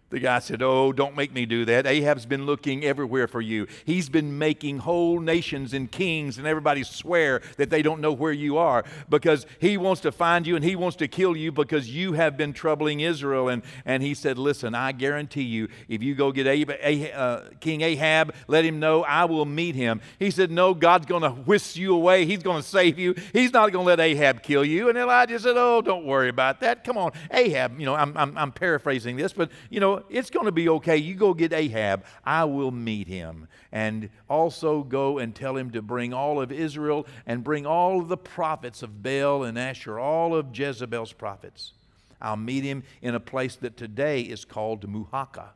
the 0.10 0.20
guy 0.20 0.40
said, 0.40 0.62
Oh, 0.62 0.94
don't 0.94 1.18
make 1.18 1.34
me 1.34 1.46
do 1.46 1.66
that. 1.66 1.86
Ahab's 1.86 2.26
been 2.26 2.46
looking 2.46 2.86
everywhere 2.86 3.28
for 3.28 3.42
you. 3.42 3.68
He's 3.86 4.08
been 4.08 4.38
making 4.38 4.80
whole 4.80 5.20
nations 5.20 5.74
and 5.74 5.92
kings 5.92 6.38
and 6.38 6.48
everybody 6.48 6.84
swear 6.84 7.42
that 7.58 7.70
they 7.70 7.82
don't 7.82 8.00
know 8.00 8.14
where 8.14 8.32
you 8.32 8.58
are 8.58 8.86
because 9.10 9.46
he 9.60 9.78
wants 9.78 10.02
to 10.02 10.12
find 10.14 10.48
you 10.48 10.56
and 10.56 10.64
he 10.64 10.78
wants 10.78 10.96
to 10.98 11.10
kill 11.10 11.36
you 11.36 11.52
because 11.52 11.90
you 11.90 12.14
have 12.14 12.38
been 12.38 12.54
troubling 12.54 13.02
Israel. 13.02 13.50
And, 13.50 13.64
and 13.86 14.02
he 14.02 14.14
said, 14.14 14.38
Listen, 14.38 14.74
I 14.76 14.94
guarantee 14.94 15.44
you, 15.44 15.68
if 15.90 16.02
you 16.02 16.16
go 16.16 16.32
get 16.32 16.48
Ahab, 16.48 17.12
uh, 17.14 17.42
King 17.60 17.82
Ahab, 17.82 18.34
let 18.48 18.64
him 18.64 18.80
know 18.80 19.04
I 19.04 19.26
will 19.26 19.46
meet 19.46 19.76
him. 19.76 20.00
He 20.20 20.32
said, 20.32 20.52
No, 20.52 20.74
God's 20.74 21.06
going 21.06 21.24
to 21.24 21.32
whisk 21.32 21.76
you 21.76 21.94
away. 21.94 22.26
He's 22.26 22.44
going 22.44 22.62
to 22.62 22.68
save 22.68 22.98
you. 22.98 23.14
He's 23.34 23.52
not 23.52 23.74
going 23.74 23.84
to 23.84 23.88
let 23.88 24.00
Ahab 24.00 24.42
kill 24.42 24.64
you. 24.64 24.88
And 24.88 24.98
Elijah 24.98 25.38
said, 25.38 25.58
Oh, 25.58 25.82
don't 25.82 26.06
worry 26.06 26.30
about 26.30 26.62
that. 26.62 26.86
Come 26.86 26.98
on. 26.98 27.12
Ahab, 27.32 27.78
you 27.78 27.86
know, 27.86 27.96
I'm, 27.96 28.16
I'm, 28.18 28.38
I'm 28.38 28.52
paraphrasing 28.54 29.18
this, 29.18 29.34
but, 29.34 29.52
you 29.70 29.82
know, 29.82 29.97
it's 30.10 30.30
going 30.30 30.46
to 30.46 30.52
be 30.52 30.70
okay. 30.70 30.98
You 30.98 31.16
go 31.16 31.34
get 31.34 31.54
Ahab. 31.54 32.06
I 32.26 32.46
will 32.46 32.72
meet 32.72 33.08
him. 33.08 33.48
And 33.72 34.10
also 34.30 34.84
go 34.84 35.18
and 35.18 35.36
tell 35.36 35.56
him 35.56 35.72
to 35.72 35.82
bring 35.82 36.14
all 36.14 36.42
of 36.42 36.52
Israel 36.52 37.06
and 37.26 37.44
bring 37.44 37.66
all 37.66 38.00
of 38.00 38.08
the 38.08 38.18
prophets 38.18 38.84
of 38.84 39.04
Baal 39.04 39.44
and 39.44 39.58
Asher, 39.58 40.00
all 40.00 40.36
of 40.36 40.58
Jezebel's 40.58 41.14
prophets. 41.14 41.74
I'll 42.22 42.36
meet 42.36 42.64
him 42.64 42.84
in 43.02 43.16
a 43.16 43.20
place 43.20 43.56
that 43.58 43.78
today 43.78 44.22
is 44.22 44.46
called 44.46 44.90
Muhraka. 44.90 45.50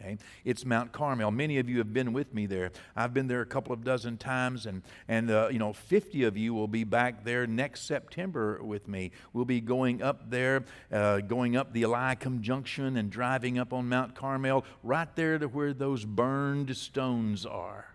Okay? 0.00 0.18
It's 0.44 0.64
Mount 0.64 0.92
Carmel. 0.92 1.30
Many 1.30 1.58
of 1.58 1.68
you 1.68 1.78
have 1.78 1.92
been 1.92 2.12
with 2.12 2.34
me 2.34 2.46
there. 2.46 2.70
I've 2.94 3.14
been 3.14 3.28
there 3.28 3.40
a 3.40 3.46
couple 3.46 3.72
of 3.72 3.82
dozen 3.82 4.18
times, 4.18 4.66
and, 4.66 4.82
and 5.08 5.30
uh, 5.30 5.48
you 5.50 5.58
know, 5.58 5.72
50 5.72 6.24
of 6.24 6.36
you 6.36 6.52
will 6.52 6.68
be 6.68 6.84
back 6.84 7.24
there 7.24 7.46
next 7.46 7.82
September 7.86 8.62
with 8.62 8.88
me. 8.88 9.12
We'll 9.32 9.46
be 9.46 9.60
going 9.60 10.02
up 10.02 10.30
there, 10.30 10.64
uh, 10.92 11.20
going 11.20 11.56
up 11.56 11.72
the 11.72 11.82
Eliakim 11.82 12.42
Junction 12.42 12.96
and 12.96 13.10
driving 13.10 13.58
up 13.58 13.72
on 13.72 13.88
Mount 13.88 14.14
Carmel, 14.14 14.64
right 14.82 15.14
there 15.16 15.38
to 15.38 15.46
where 15.46 15.72
those 15.72 16.04
burned 16.04 16.76
stones 16.76 17.46
are, 17.46 17.86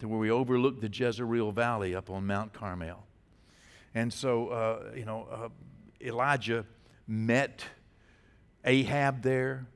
to 0.00 0.08
where 0.08 0.18
we 0.18 0.30
overlook 0.30 0.80
the 0.80 0.90
Jezreel 0.92 1.52
Valley 1.52 1.94
up 1.94 2.10
on 2.10 2.26
Mount 2.26 2.52
Carmel. 2.52 3.04
And 3.94 4.12
so, 4.12 4.48
uh, 4.48 4.92
you 4.96 5.04
know, 5.04 5.28
uh, 5.30 5.48
Elijah 6.04 6.66
met 7.06 7.64
Ahab 8.64 9.22
there 9.22 9.66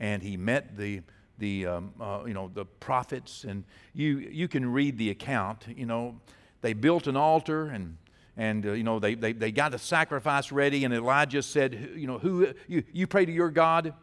and 0.00 0.22
he 0.22 0.36
met 0.36 0.76
the 0.76 1.02
the 1.38 1.66
um, 1.66 1.92
uh, 2.00 2.20
you 2.26 2.34
know 2.34 2.50
the 2.52 2.64
prophets. 2.64 3.44
And 3.44 3.64
you 3.94 4.18
you 4.18 4.48
can 4.48 4.70
read 4.72 4.98
the 4.98 5.10
account 5.10 5.66
you 5.76 5.86
know. 5.86 6.16
They 6.62 6.72
built 6.72 7.06
an 7.06 7.16
altar 7.16 7.66
and 7.66 7.96
and 8.36 8.66
uh, 8.66 8.72
you 8.72 8.82
know 8.82 8.98
they, 8.98 9.14
they 9.14 9.32
they 9.32 9.52
got 9.52 9.72
the 9.72 9.78
sacrifice 9.78 10.50
ready. 10.50 10.84
And 10.84 10.92
elijah 10.92 11.42
said 11.42 11.90
you 11.94 12.06
know 12.06 12.18
who 12.18 12.52
you, 12.66 12.82
you 12.92 13.06
pray 13.06 13.24
to 13.24 13.32
your 13.32 13.50
god 13.50 13.94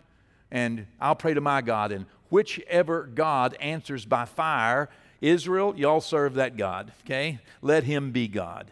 and 0.51 0.85
i'll 1.01 1.15
pray 1.15 1.33
to 1.33 1.41
my 1.41 1.61
god. 1.61 1.91
And 1.91 2.05
whichever 2.29 3.03
god 3.03 3.55
answers 3.59 4.05
by 4.05 4.25
fire 4.25 4.89
israel 5.21 5.73
y'all 5.75 6.01
serve 6.01 6.35
that 6.35 6.57
god 6.57 6.91
okay? 7.05 7.39
Let 7.61 7.83
him 7.83 8.11
be 8.11 8.27
god 8.27 8.71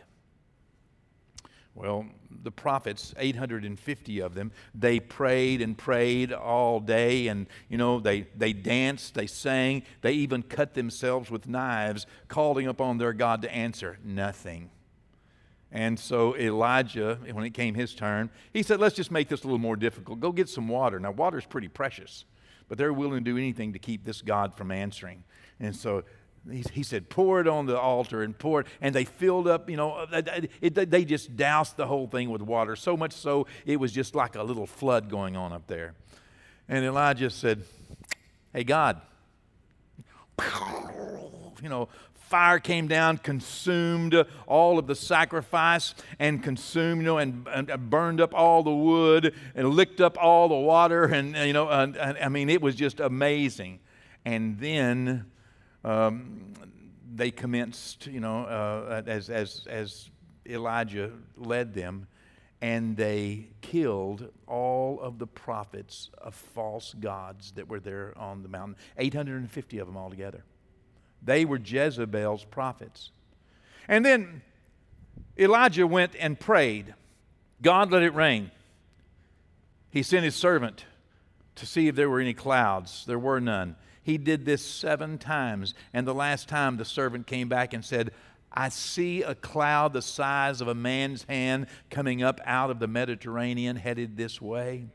well 1.75 2.05
the 2.43 2.51
prophets, 2.51 3.13
850 3.17 4.19
of 4.19 4.33
them, 4.33 4.51
they 4.73 4.99
prayed 4.99 5.61
and 5.61 5.77
prayed 5.77 6.33
all 6.33 6.79
day 6.79 7.27
and, 7.27 7.47
you 7.69 7.77
know, 7.77 7.99
they, 7.99 8.27
they 8.35 8.53
danced, 8.53 9.13
they 9.13 9.27
sang, 9.27 9.83
they 10.01 10.13
even 10.13 10.43
cut 10.43 10.73
themselves 10.73 11.29
with 11.29 11.47
knives, 11.47 12.05
calling 12.27 12.67
upon 12.67 12.97
their 12.97 13.13
God 13.13 13.41
to 13.43 13.53
answer. 13.53 13.97
Nothing. 14.03 14.69
And 15.71 15.97
so 15.97 16.35
Elijah, 16.35 17.17
when 17.31 17.45
it 17.45 17.53
came 17.53 17.75
his 17.75 17.93
turn, 17.93 18.29
he 18.51 18.61
said, 18.61 18.79
Let's 18.79 18.95
just 18.95 19.11
make 19.11 19.29
this 19.29 19.43
a 19.43 19.45
little 19.45 19.57
more 19.57 19.77
difficult. 19.77 20.19
Go 20.19 20.31
get 20.31 20.49
some 20.49 20.67
water. 20.67 20.99
Now, 20.99 21.11
water 21.11 21.37
is 21.37 21.45
pretty 21.45 21.69
precious, 21.69 22.25
but 22.67 22.77
they're 22.77 22.91
willing 22.91 23.23
to 23.23 23.31
do 23.31 23.37
anything 23.37 23.71
to 23.73 23.79
keep 23.79 24.03
this 24.03 24.21
God 24.21 24.53
from 24.53 24.71
answering. 24.71 25.23
And 25.61 25.73
so 25.75 26.03
he, 26.49 26.63
he 26.73 26.83
said, 26.83 27.09
pour 27.09 27.39
it 27.39 27.47
on 27.47 27.65
the 27.65 27.79
altar 27.79 28.23
and 28.23 28.37
pour 28.37 28.61
it. 28.61 28.67
And 28.81 28.95
they 28.95 29.05
filled 29.05 29.47
up, 29.47 29.69
you 29.69 29.77
know, 29.77 29.91
uh, 29.91 30.07
uh, 30.11 30.21
it, 30.61 30.77
it, 30.77 30.89
they 30.89 31.05
just 31.05 31.35
doused 31.35 31.77
the 31.77 31.85
whole 31.85 32.07
thing 32.07 32.29
with 32.29 32.41
water, 32.41 32.75
so 32.75 32.97
much 32.97 33.13
so 33.13 33.47
it 33.65 33.79
was 33.79 33.91
just 33.91 34.15
like 34.15 34.35
a 34.35 34.43
little 34.43 34.65
flood 34.65 35.09
going 35.09 35.35
on 35.35 35.53
up 35.53 35.67
there. 35.67 35.93
And 36.67 36.83
Elijah 36.85 37.29
said, 37.29 37.63
Hey, 38.53 38.63
God, 38.63 38.99
you 41.61 41.69
know, 41.69 41.87
fire 42.13 42.59
came 42.59 42.87
down, 42.87 43.17
consumed 43.17 44.15
all 44.47 44.79
of 44.79 44.87
the 44.87 44.95
sacrifice, 44.95 45.93
and 46.17 46.41
consumed, 46.41 47.01
you 47.01 47.05
know, 47.05 47.17
and, 47.17 47.47
and 47.47 47.89
burned 47.89 48.19
up 48.19 48.33
all 48.33 48.63
the 48.63 48.73
wood, 48.73 49.35
and 49.53 49.69
licked 49.69 50.01
up 50.01 50.17
all 50.19 50.49
the 50.49 50.55
water, 50.55 51.05
and 51.05 51.35
you 51.35 51.53
know, 51.53 51.69
and, 51.69 51.95
and, 51.97 52.17
I 52.17 52.29
mean, 52.29 52.49
it 52.49 52.61
was 52.61 52.75
just 52.75 52.99
amazing. 52.99 53.79
And 54.25 54.59
then 54.59 55.25
um, 55.83 56.53
they 57.13 57.31
commenced, 57.31 58.07
you 58.07 58.19
know, 58.19 58.45
uh, 58.45 59.01
as, 59.05 59.29
as, 59.29 59.65
as 59.69 60.09
Elijah 60.47 61.11
led 61.37 61.73
them, 61.73 62.07
and 62.61 62.95
they 62.95 63.47
killed 63.61 64.29
all 64.47 64.99
of 65.01 65.17
the 65.17 65.27
prophets 65.27 66.09
of 66.19 66.35
false 66.35 66.93
gods 66.99 67.51
that 67.53 67.67
were 67.67 67.79
there 67.79 68.13
on 68.17 68.43
the 68.43 68.49
mountain 68.49 68.75
850 68.97 69.79
of 69.79 69.87
them 69.87 69.97
altogether. 69.97 70.43
They 71.23 71.45
were 71.45 71.57
Jezebel's 71.57 72.45
prophets. 72.45 73.11
And 73.87 74.05
then 74.05 74.41
Elijah 75.37 75.87
went 75.87 76.13
and 76.19 76.39
prayed 76.39 76.93
God, 77.61 77.91
let 77.91 78.01
it 78.01 78.15
rain. 78.15 78.49
He 79.91 80.01
sent 80.03 80.23
his 80.23 80.35
servant 80.35 80.85
to 81.55 81.65
see 81.65 81.87
if 81.87 81.95
there 81.95 82.09
were 82.09 82.19
any 82.19 82.33
clouds. 82.33 83.05
There 83.05 83.19
were 83.19 83.39
none. 83.39 83.75
He 84.03 84.17
did 84.17 84.45
this 84.45 84.63
seven 84.63 85.17
times. 85.17 85.73
And 85.93 86.07
the 86.07 86.13
last 86.13 86.47
time 86.47 86.77
the 86.77 86.85
servant 86.85 87.27
came 87.27 87.49
back 87.49 87.73
and 87.73 87.83
said, 87.83 88.11
I 88.53 88.69
see 88.69 89.23
a 89.23 89.35
cloud 89.35 89.93
the 89.93 90.01
size 90.01 90.59
of 90.59 90.67
a 90.67 90.75
man's 90.75 91.23
hand 91.23 91.67
coming 91.89 92.21
up 92.21 92.41
out 92.45 92.69
of 92.69 92.79
the 92.79 92.87
Mediterranean 92.87 93.77
headed 93.77 94.17
this 94.17 94.41
way. 94.41 94.87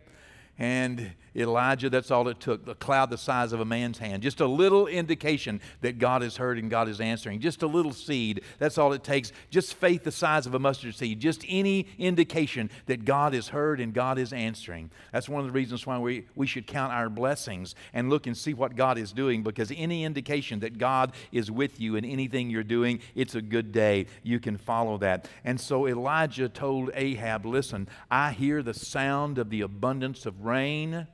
And 0.59 1.13
Elijah, 1.37 1.91
that's 1.91 2.11
all 2.11 2.29
it 2.29 2.41
took. 2.41 2.65
The 2.65 2.75
cloud 2.75 3.11
the 3.11 3.19
size 3.19 3.53
of 3.53 3.61
a 3.61 3.65
man's 3.65 3.99
hand. 3.99 4.23
Just 4.23 4.41
a 4.41 4.47
little 4.47 4.87
indication 4.87 5.61
that 5.83 5.99
God 5.99 6.23
has 6.23 6.37
heard 6.37 6.59
and 6.59 6.71
God 6.71 6.89
is 6.89 7.01
answering. 7.01 7.41
Just 7.41 7.63
a 7.63 7.67
little 7.67 7.93
seed. 7.93 8.43
That's 8.59 8.79
all 8.79 8.93
it 8.93 9.05
takes. 9.05 9.33
Just 9.51 9.75
faith 9.75 10.05
the 10.05 10.13
size 10.13 10.47
of 10.47 10.55
a 10.55 10.59
mustard 10.59 10.95
seed. 10.95 11.21
Just 11.21 11.45
any 11.49 11.87
indication 11.99 12.71
that 12.87 13.05
God 13.05 13.35
has 13.35 13.49
heard 13.49 13.81
and 13.81 13.93
God 13.93 14.19
is 14.19 14.33
answering. 14.33 14.91
That's 15.13 15.29
one 15.29 15.41
of 15.41 15.47
the 15.47 15.53
reasons 15.53 15.87
why 15.87 15.99
we, 15.99 16.27
we 16.35 16.47
should 16.47 16.67
count 16.67 16.93
our 16.93 17.11
blessings 17.11 17.75
and 17.93 18.09
look 18.09 18.27
and 18.27 18.37
see 18.37 18.55
what 18.55 18.75
God 18.75 18.97
is 18.97 19.13
doing 19.13 19.43
because 19.43 19.71
any 19.77 20.05
indication 20.05 20.61
that 20.61 20.79
God 20.79 21.13
is 21.33 21.51
with 21.51 21.81
you 21.81 21.97
in 21.97 22.05
anything 22.05 22.49
you're 22.49 22.63
doing, 22.63 23.01
it's 23.15 23.35
a 23.35 23.43
good 23.43 23.73
day. 23.73 24.07
You 24.23 24.41
can 24.41 24.57
follow 24.57 24.97
that. 24.99 25.29
And 25.45 25.61
so 25.61 25.87
Elijah 25.87 26.49
told 26.49 26.91
Ahab, 26.95 27.45
Listen, 27.45 27.89
I 28.11 28.33
hear 28.33 28.63
the 28.63 28.75
sound 28.75 29.39
of 29.39 29.51
the 29.51 29.61
abundance 29.61 30.25
of 30.25 30.45
rain 30.45 31.07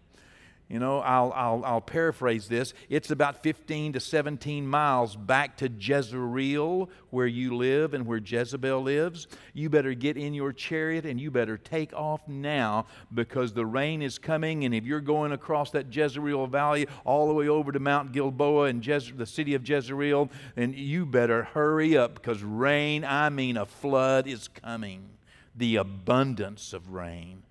you 0.73 0.79
know, 0.79 1.01
I'll, 1.01 1.33
I'll, 1.35 1.63
I'll 1.67 1.81
paraphrase 1.83 2.49
this. 2.49 2.73
It's 2.89 3.11
about 3.11 3.43
15 3.43 3.93
to 3.93 4.01
17 4.01 4.67
miles 4.67 5.17
back 5.17 5.59
to 5.59 5.69
Jezreel, 5.69 6.89
where 7.11 7.27
you 7.27 7.55
live 7.57 7.93
and 7.93 8.07
where 8.07 8.17
Jezebel 8.17 8.81
lives. 8.81 9.27
You 9.53 9.69
better 9.69 9.93
get 9.93 10.17
in 10.17 10.33
your 10.33 10.51
chariot 10.51 11.05
and 11.05 11.21
you 11.21 11.31
better 11.31 11.59
take 11.59 11.93
off 11.93 12.27
now 12.27 12.87
because 13.13 13.53
the 13.53 13.67
rain 13.67 14.01
is 14.01 14.19
coming. 14.19 14.65
And 14.65 14.75
if 14.75 14.85
you're 14.85 15.03
going 15.03 15.33
across 15.33 15.73
that 15.73 15.95
Jezreel 15.95 16.47
Valley 16.47 16.87
all 17.05 17.29
the 17.29 17.35
way 17.35 17.49
over 17.49 17.71
to 17.71 17.79
Mount 17.79 18.13
Gilboa 18.13 18.65
and 18.65 18.83
Jez- 18.83 19.15
the 19.15 19.27
city 19.27 19.55
of 19.55 19.69
Jezreel, 19.69 20.31
then 20.55 20.73
you 20.75 21.05
better 21.05 21.43
hurry 21.43 21.99
up 21.99 22.15
because 22.15 22.43
rain, 22.43 23.05
I 23.05 23.29
mean 23.29 23.59
a 23.59 23.67
flood, 23.67 24.27
is 24.27 24.49
coming. 24.49 25.11
The 25.55 25.77
abundance 25.77 26.73
of 26.73 26.93
rain. 26.93 27.43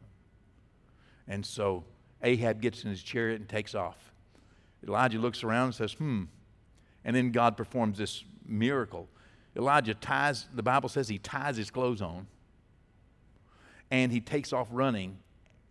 And 1.28 1.46
so, 1.46 1.84
Ahab 2.24 2.62
gets 2.62 2.84
in 2.84 2.90
his 2.90 3.02
chariot 3.02 3.40
and 3.40 3.50
takes 3.50 3.76
off. 3.76 3.98
Elijah 4.88 5.20
looks 5.20 5.44
around 5.44 5.66
and 5.66 5.76
says, 5.76 5.94
hmm. 5.94 6.24
And 7.04 7.16
then 7.16 7.32
God 7.32 7.58
performs 7.58 7.98
this 7.98 8.24
miracle. 8.46 9.08
Elijah 9.56 9.94
ties, 9.94 10.48
the 10.54 10.64
Bible 10.64 10.90
says 10.90 11.08
he 11.08 11.18
ties 11.18 11.58
his 11.58 11.72
clothes 11.72 12.02
on 12.02 12.28
and 13.90 14.12
he 14.12 14.22
takes 14.22 14.54
off 14.54 14.68
running 14.72 15.18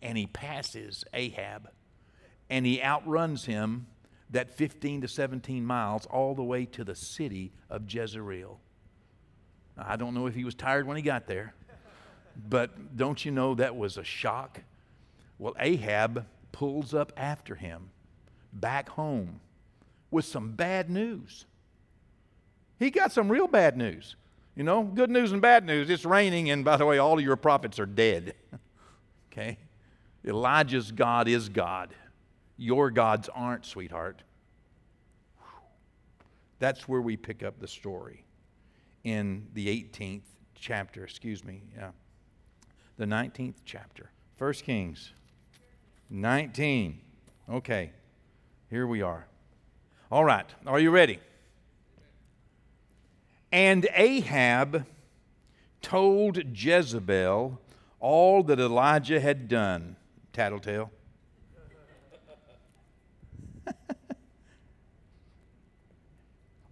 and 0.01 0.17
he 0.17 0.27
passes 0.27 1.03
Ahab 1.13 1.69
and 2.49 2.65
he 2.65 2.81
outruns 2.81 3.45
him 3.45 3.87
that 4.29 4.49
15 4.51 5.01
to 5.01 5.07
17 5.07 5.65
miles 5.65 6.05
all 6.05 6.35
the 6.35 6.43
way 6.43 6.65
to 6.65 6.83
the 6.83 6.95
city 6.95 7.51
of 7.69 7.91
Jezreel. 7.91 8.59
I 9.77 9.95
don't 9.95 10.13
know 10.13 10.27
if 10.27 10.35
he 10.35 10.43
was 10.43 10.53
tired 10.53 10.85
when 10.85 10.95
he 10.95 11.03
got 11.03 11.27
there, 11.27 11.53
but 12.49 12.95
don't 12.95 13.23
you 13.25 13.31
know 13.31 13.55
that 13.55 13.75
was 13.75 13.97
a 13.97 14.03
shock? 14.03 14.61
Well, 15.39 15.55
Ahab 15.59 16.25
pulls 16.51 16.93
up 16.93 17.11
after 17.17 17.55
him 17.55 17.89
back 18.53 18.89
home 18.89 19.39
with 20.09 20.25
some 20.25 20.51
bad 20.51 20.89
news. 20.89 21.45
He 22.79 22.89
got 22.89 23.11
some 23.11 23.31
real 23.31 23.47
bad 23.47 23.77
news. 23.77 24.15
You 24.55 24.63
know, 24.63 24.83
good 24.83 25.09
news 25.09 25.31
and 25.31 25.41
bad 25.41 25.65
news. 25.65 25.89
It's 25.89 26.03
raining, 26.03 26.49
and 26.49 26.65
by 26.65 26.77
the 26.77 26.85
way, 26.85 26.97
all 26.97 27.17
of 27.17 27.23
your 27.23 27.37
prophets 27.37 27.79
are 27.79 27.85
dead. 27.85 28.35
okay? 29.31 29.57
Elijah's 30.25 30.91
God 30.91 31.27
is 31.27 31.47
God. 31.47 31.93
Your 32.57 32.91
gods 32.91 33.29
aren't, 33.33 33.65
sweetheart. 33.65 34.23
That's 36.59 36.87
where 36.87 37.01
we 37.01 37.17
pick 37.17 37.41
up 37.41 37.59
the 37.59 37.67
story 37.67 38.25
in 39.03 39.47
the 39.53 39.67
18th 39.67 40.21
chapter, 40.53 41.03
excuse 41.03 41.43
me, 41.43 41.63
yeah. 41.75 41.91
The 42.97 43.05
19th 43.05 43.55
chapter. 43.65 44.11
First 44.37 44.63
Kings 44.63 45.13
19. 46.11 46.99
Okay, 47.49 47.91
here 48.69 48.85
we 48.85 49.01
are. 49.01 49.25
All 50.11 50.25
right, 50.25 50.45
are 50.67 50.79
you 50.79 50.91
ready? 50.91 51.19
And 53.51 53.87
Ahab 53.93 54.85
told 55.81 56.37
Jezebel 56.57 57.59
all 57.99 58.43
that 58.43 58.59
Elijah 58.59 59.21
had 59.21 59.47
done. 59.47 59.95
Tattletale. 60.33 60.91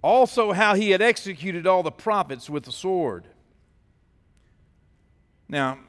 also, 0.01 0.51
how 0.51 0.75
he 0.75 0.91
had 0.91 1.01
executed 1.01 1.65
all 1.65 1.81
the 1.83 1.91
prophets 1.91 2.49
with 2.49 2.63
the 2.63 2.71
sword. 2.71 3.25
Now, 5.47 5.79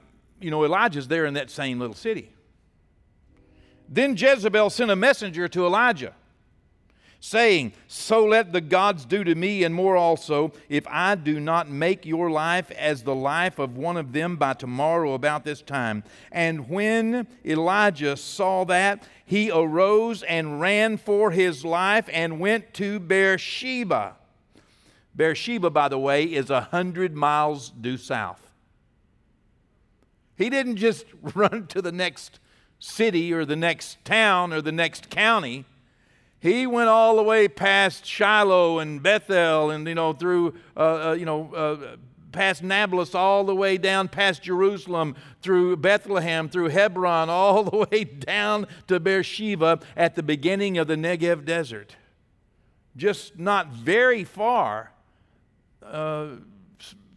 you 0.40 0.50
know, 0.50 0.64
Elijah's 0.64 1.09
there 1.09 1.26
in 1.26 1.35
that 1.35 1.50
same 1.50 1.80
little 1.80 1.97
city. 1.97 2.33
Then 3.91 4.17
Jezebel 4.17 4.71
sent 4.71 4.93
a 4.93 4.97
messenger 4.97 5.49
to 5.49 5.67
Elijah, 5.67 6.15
saying, 7.19 7.73
So 7.89 8.25
let 8.25 8.53
the 8.53 8.61
gods 8.61 9.05
do 9.05 9.25
to 9.25 9.35
me 9.35 9.65
and 9.65 9.75
more 9.75 9.97
also, 9.97 10.53
if 10.69 10.87
I 10.87 11.17
do 11.17 11.41
not 11.41 11.69
make 11.69 12.07
your 12.07 12.31
life 12.31 12.71
as 12.71 13.03
the 13.03 13.17
life 13.17 13.59
of 13.59 13.77
one 13.77 13.97
of 13.97 14.13
them 14.13 14.37
by 14.37 14.55
tomorrow 14.55 15.15
about 15.15 15.45
this 15.45 15.61
time. 15.61 16.05
And 16.31 16.71
when 16.71 17.27
Elijah 17.45 18.17
saw 18.17 18.65
that, 18.67 19.03
he 19.27 19.51
arose 19.51 20.23
and 20.23 20.61
ran 20.61 20.97
for 20.97 21.33
his 21.33 21.65
life 21.65 22.09
and 22.13 22.39
went 22.39 22.73
to 22.75 23.01
Beersheba. 23.01 24.15
Beersheba, 25.17 25.71
by 25.71 25.89
the 25.89 25.99
way, 25.99 26.25
is 26.25 26.49
a 26.49 26.61
hundred 26.61 27.17
miles 27.17 27.71
due 27.71 27.97
south. 27.97 28.41
He 30.37 30.49
didn't 30.49 30.77
just 30.77 31.07
run 31.35 31.67
to 31.67 31.83
the 31.83 31.93
next 31.93 32.39
city 32.81 33.33
or 33.33 33.45
the 33.45 33.55
next 33.55 34.05
town 34.05 34.53
or 34.53 34.61
the 34.61 34.73
next 34.73 35.11
county. 35.11 35.65
He 36.41 36.67
went 36.67 36.89
all 36.89 37.17
the 37.17 37.23
way 37.23 37.47
past 37.47 38.07
Shiloh 38.07 38.78
and 38.78 39.02
Bethel 39.02 39.71
and, 39.71 39.87
you 39.87 39.95
know, 39.95 40.15
through, 40.15 40.54
uh, 40.75 41.11
uh, 41.11 41.13
you 41.13 41.26
know, 41.26 41.54
uh, 41.54 41.97
past 42.33 42.63
Nablus, 42.63 43.15
all 43.15 43.45
the 43.45 43.54
way 43.54 43.76
down 43.76 44.09
past 44.09 44.43
Jerusalem, 44.43 45.17
through 45.43 45.76
Bethlehem, 45.76 46.49
through 46.49 46.69
Hebron, 46.69 47.28
all 47.31 47.63
the 47.63 47.87
way 47.91 48.04
down 48.04 48.67
to 48.89 48.99
Beersheba 48.99 49.81
at 49.97 50.15
the 50.15 50.23
beginning 50.23 50.78
of 50.78 50.87
the 50.87 50.97
Negev 50.97 51.45
desert. 51.45 51.95
Just 52.97 53.39
not 53.39 53.69
very 53.69 54.25
far, 54.25 54.93
uh, 55.85 56.28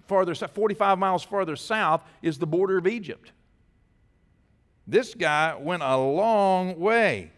farther, 0.08 0.36
45 0.36 1.00
miles 1.00 1.24
farther 1.24 1.56
south, 1.56 2.04
is 2.22 2.38
the 2.38 2.48
border 2.48 2.78
of 2.78 2.88
Egypt. 2.88 3.32
This 4.86 5.14
guy 5.14 5.56
went 5.56 5.82
a 5.84 5.98
long 5.98 6.80
way 6.80 7.32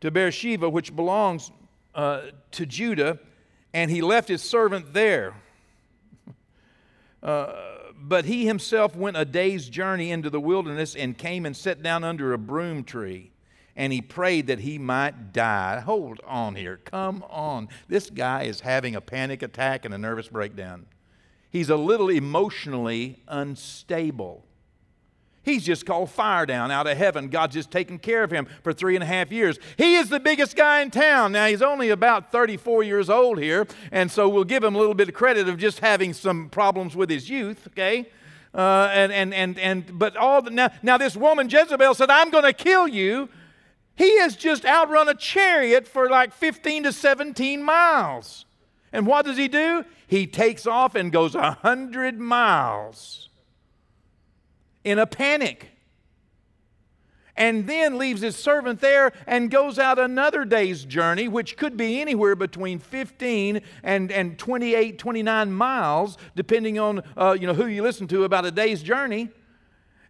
to 0.00 0.10
Beersheba, 0.10 0.68
which 0.68 0.94
belongs 0.94 1.50
uh, 1.94 2.22
to 2.52 2.66
Judah, 2.66 3.18
and 3.72 3.90
he 3.90 4.02
left 4.02 4.28
his 4.28 4.42
servant 4.42 4.92
there. 4.92 5.34
Uh, 7.22 7.52
but 7.98 8.24
he 8.24 8.46
himself 8.46 8.94
went 8.94 9.16
a 9.16 9.24
day's 9.24 9.68
journey 9.68 10.10
into 10.10 10.30
the 10.30 10.40
wilderness 10.40 10.94
and 10.94 11.18
came 11.18 11.44
and 11.46 11.56
sat 11.56 11.82
down 11.82 12.04
under 12.04 12.32
a 12.32 12.38
broom 12.38 12.84
tree. 12.84 13.32
And 13.74 13.92
he 13.92 14.00
prayed 14.00 14.46
that 14.46 14.60
he 14.60 14.78
might 14.78 15.32
die. 15.32 15.80
Hold 15.80 16.20
on 16.26 16.54
here. 16.54 16.78
Come 16.78 17.24
on. 17.28 17.68
This 17.88 18.08
guy 18.08 18.44
is 18.44 18.60
having 18.60 18.94
a 18.94 19.00
panic 19.00 19.42
attack 19.42 19.84
and 19.84 19.92
a 19.92 19.98
nervous 19.98 20.28
breakdown. 20.28 20.86
He's 21.50 21.68
a 21.68 21.76
little 21.76 22.08
emotionally 22.08 23.22
unstable. 23.28 24.44
He's 25.46 25.64
just 25.64 25.86
called 25.86 26.10
fire 26.10 26.44
down 26.44 26.72
out 26.72 26.88
of 26.88 26.98
heaven. 26.98 27.28
God's 27.28 27.54
just 27.54 27.70
taken 27.70 28.00
care 28.00 28.24
of 28.24 28.32
him 28.32 28.48
for 28.64 28.72
three 28.72 28.96
and 28.96 29.02
a 29.04 29.06
half 29.06 29.30
years. 29.30 29.60
He 29.76 29.94
is 29.94 30.08
the 30.08 30.18
biggest 30.18 30.56
guy 30.56 30.80
in 30.80 30.90
town. 30.90 31.30
Now, 31.30 31.46
he's 31.46 31.62
only 31.62 31.90
about 31.90 32.32
34 32.32 32.82
years 32.82 33.08
old 33.08 33.38
here, 33.38 33.68
and 33.92 34.10
so 34.10 34.28
we'll 34.28 34.42
give 34.42 34.64
him 34.64 34.74
a 34.74 34.78
little 34.78 34.92
bit 34.92 35.08
of 35.08 35.14
credit 35.14 35.48
of 35.48 35.56
just 35.56 35.78
having 35.78 36.14
some 36.14 36.48
problems 36.48 36.96
with 36.96 37.08
his 37.08 37.30
youth, 37.30 37.68
okay? 37.68 38.10
Uh, 38.52 38.90
and, 38.92 39.12
and, 39.12 39.32
and, 39.32 39.56
and, 39.60 39.96
but 39.96 40.16
all 40.16 40.42
the, 40.42 40.50
now, 40.50 40.68
now 40.82 40.98
this 40.98 41.16
woman, 41.16 41.48
Jezebel, 41.48 41.94
said, 41.94 42.10
I'm 42.10 42.30
going 42.30 42.42
to 42.42 42.52
kill 42.52 42.88
you. 42.88 43.28
He 43.94 44.18
has 44.18 44.34
just 44.34 44.64
outrun 44.64 45.08
a 45.08 45.14
chariot 45.14 45.86
for 45.86 46.10
like 46.10 46.34
15 46.34 46.82
to 46.82 46.92
17 46.92 47.62
miles. 47.62 48.46
And 48.92 49.06
what 49.06 49.24
does 49.24 49.36
he 49.36 49.46
do? 49.46 49.84
He 50.08 50.26
takes 50.26 50.66
off 50.66 50.96
and 50.96 51.12
goes 51.12 51.36
100 51.36 52.18
miles 52.18 53.25
in 54.86 55.00
a 55.00 55.06
panic. 55.06 55.72
And 57.36 57.66
then 57.66 57.98
leaves 57.98 58.22
his 58.22 58.34
servant 58.36 58.80
there 58.80 59.12
and 59.26 59.50
goes 59.50 59.78
out 59.78 59.98
another 59.98 60.46
day's 60.46 60.86
journey, 60.86 61.28
which 61.28 61.58
could 61.58 61.76
be 61.76 62.00
anywhere 62.00 62.34
between 62.34 62.78
15 62.78 63.60
and, 63.82 64.10
and 64.10 64.38
28, 64.38 64.98
29 64.98 65.52
miles, 65.52 66.16
depending 66.34 66.78
on 66.78 67.02
uh, 67.14 67.36
you 67.38 67.46
know, 67.46 67.52
who 67.52 67.66
you 67.66 67.82
listen 67.82 68.06
to 68.06 68.24
about 68.24 68.46
a 68.46 68.50
day's 68.50 68.82
journey. 68.82 69.28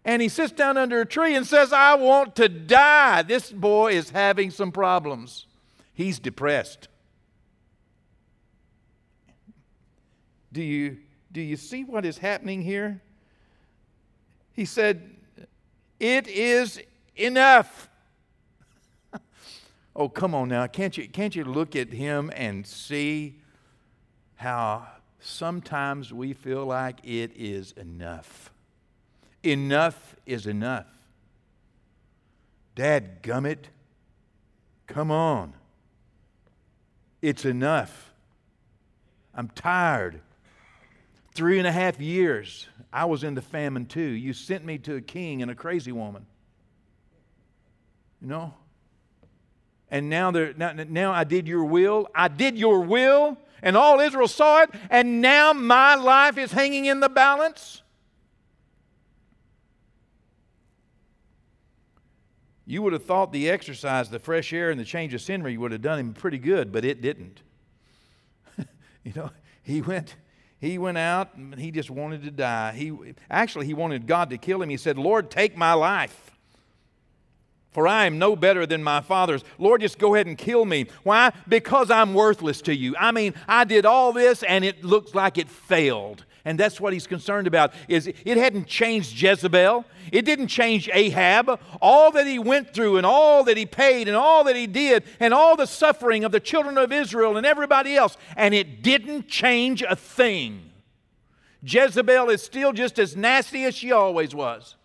And 0.04 0.22
he 0.22 0.28
sits 0.28 0.52
down 0.52 0.76
under 0.76 1.00
a 1.00 1.06
tree 1.06 1.34
and 1.34 1.44
says, 1.44 1.72
I 1.72 1.96
want 1.96 2.36
to 2.36 2.48
die. 2.48 3.22
This 3.22 3.50
boy 3.50 3.94
is 3.94 4.10
having 4.10 4.52
some 4.52 4.70
problems. 4.70 5.46
He's 5.94 6.20
depressed. 6.20 6.86
Do 10.52 10.62
you, 10.62 10.98
do 11.32 11.40
you 11.40 11.56
see 11.56 11.82
what 11.82 12.04
is 12.04 12.18
happening 12.18 12.62
here? 12.62 13.00
He 14.56 14.64
said, 14.64 15.10
It 16.00 16.26
is 16.26 16.80
enough. 17.14 17.90
oh, 19.96 20.08
come 20.08 20.34
on 20.34 20.48
now. 20.48 20.66
Can't 20.66 20.96
you, 20.96 21.06
can't 21.08 21.36
you 21.36 21.44
look 21.44 21.76
at 21.76 21.92
him 21.92 22.32
and 22.34 22.66
see 22.66 23.36
how 24.36 24.88
sometimes 25.20 26.12
we 26.12 26.32
feel 26.32 26.64
like 26.64 26.98
it 27.04 27.32
is 27.36 27.72
enough? 27.72 28.50
Enough 29.42 30.16
is 30.24 30.46
enough. 30.46 30.86
Dad 32.74 33.22
gummit, 33.22 33.66
come 34.86 35.10
on. 35.10 35.52
It's 37.20 37.44
enough. 37.44 38.10
I'm 39.34 39.48
tired. 39.48 40.20
Three 41.34 41.58
and 41.58 41.66
a 41.66 41.72
half 41.72 42.00
years 42.00 42.68
I 42.96 43.04
was 43.04 43.24
into 43.24 43.42
famine 43.42 43.84
too. 43.84 44.00
You 44.00 44.32
sent 44.32 44.64
me 44.64 44.78
to 44.78 44.94
a 44.94 45.02
king 45.02 45.42
and 45.42 45.50
a 45.50 45.54
crazy 45.54 45.92
woman. 45.92 46.24
You 48.22 48.28
know? 48.28 48.54
And 49.90 50.08
now, 50.08 50.30
now, 50.30 50.72
now 50.72 51.12
I 51.12 51.24
did 51.24 51.46
your 51.46 51.66
will. 51.66 52.08
I 52.14 52.28
did 52.28 52.56
your 52.56 52.80
will, 52.80 53.36
and 53.60 53.76
all 53.76 54.00
Israel 54.00 54.28
saw 54.28 54.62
it, 54.62 54.70
and 54.88 55.20
now 55.20 55.52
my 55.52 55.94
life 55.94 56.38
is 56.38 56.50
hanging 56.52 56.86
in 56.86 57.00
the 57.00 57.10
balance. 57.10 57.82
You 62.64 62.80
would 62.80 62.94
have 62.94 63.04
thought 63.04 63.30
the 63.30 63.50
exercise, 63.50 64.08
the 64.08 64.18
fresh 64.18 64.54
air, 64.54 64.70
and 64.70 64.80
the 64.80 64.86
change 64.86 65.12
of 65.12 65.20
scenery 65.20 65.58
would 65.58 65.70
have 65.70 65.82
done 65.82 65.98
him 65.98 66.14
pretty 66.14 66.38
good, 66.38 66.72
but 66.72 66.82
it 66.82 67.02
didn't. 67.02 67.42
you 69.04 69.12
know, 69.14 69.30
he 69.62 69.82
went, 69.82 70.16
he 70.58 70.78
went 70.78 70.98
out 70.98 71.34
and 71.34 71.54
he 71.58 71.70
just 71.70 71.90
wanted 71.90 72.22
to 72.22 72.30
die. 72.30 72.72
He 72.72 72.92
actually 73.30 73.66
he 73.66 73.74
wanted 73.74 74.06
God 74.06 74.30
to 74.30 74.38
kill 74.38 74.62
him. 74.62 74.68
He 74.68 74.76
said, 74.76 74.98
"Lord, 74.98 75.30
take 75.30 75.56
my 75.56 75.74
life." 75.74 76.32
For 77.76 77.86
I 77.86 78.06
am 78.06 78.18
no 78.18 78.36
better 78.36 78.64
than 78.64 78.82
my 78.82 79.02
fathers. 79.02 79.44
Lord, 79.58 79.82
just 79.82 79.98
go 79.98 80.14
ahead 80.14 80.26
and 80.26 80.38
kill 80.38 80.64
me. 80.64 80.86
Why? 81.02 81.32
Because 81.46 81.90
I'm 81.90 82.14
worthless 82.14 82.62
to 82.62 82.74
you. 82.74 82.96
I 82.98 83.12
mean, 83.12 83.34
I 83.46 83.64
did 83.64 83.84
all 83.84 84.14
this 84.14 84.42
and 84.42 84.64
it 84.64 84.82
looks 84.82 85.14
like 85.14 85.36
it 85.36 85.50
failed 85.50 86.24
and 86.46 86.58
that's 86.58 86.80
what 86.80 86.92
he's 86.92 87.08
concerned 87.08 87.48
about 87.48 87.74
is 87.88 88.06
it 88.06 88.36
hadn't 88.36 88.68
changed 88.68 89.20
Jezebel. 89.20 89.84
It 90.12 90.24
didn't 90.24 90.46
change 90.46 90.88
Ahab. 90.92 91.60
All 91.82 92.12
that 92.12 92.24
he 92.24 92.38
went 92.38 92.72
through 92.72 92.98
and 92.98 93.04
all 93.04 93.42
that 93.44 93.56
he 93.56 93.66
paid 93.66 94.06
and 94.06 94.16
all 94.16 94.44
that 94.44 94.54
he 94.54 94.68
did 94.68 95.02
and 95.18 95.34
all 95.34 95.56
the 95.56 95.66
suffering 95.66 96.22
of 96.22 96.30
the 96.30 96.38
children 96.38 96.78
of 96.78 96.92
Israel 96.92 97.36
and 97.36 97.44
everybody 97.44 97.96
else 97.96 98.16
and 98.36 98.54
it 98.54 98.80
didn't 98.80 99.26
change 99.26 99.82
a 99.82 99.96
thing. 99.96 100.70
Jezebel 101.64 102.30
is 102.30 102.42
still 102.42 102.72
just 102.72 103.00
as 103.00 103.16
nasty 103.16 103.64
as 103.64 103.74
she 103.74 103.90
always 103.90 104.32
was. 104.32 104.76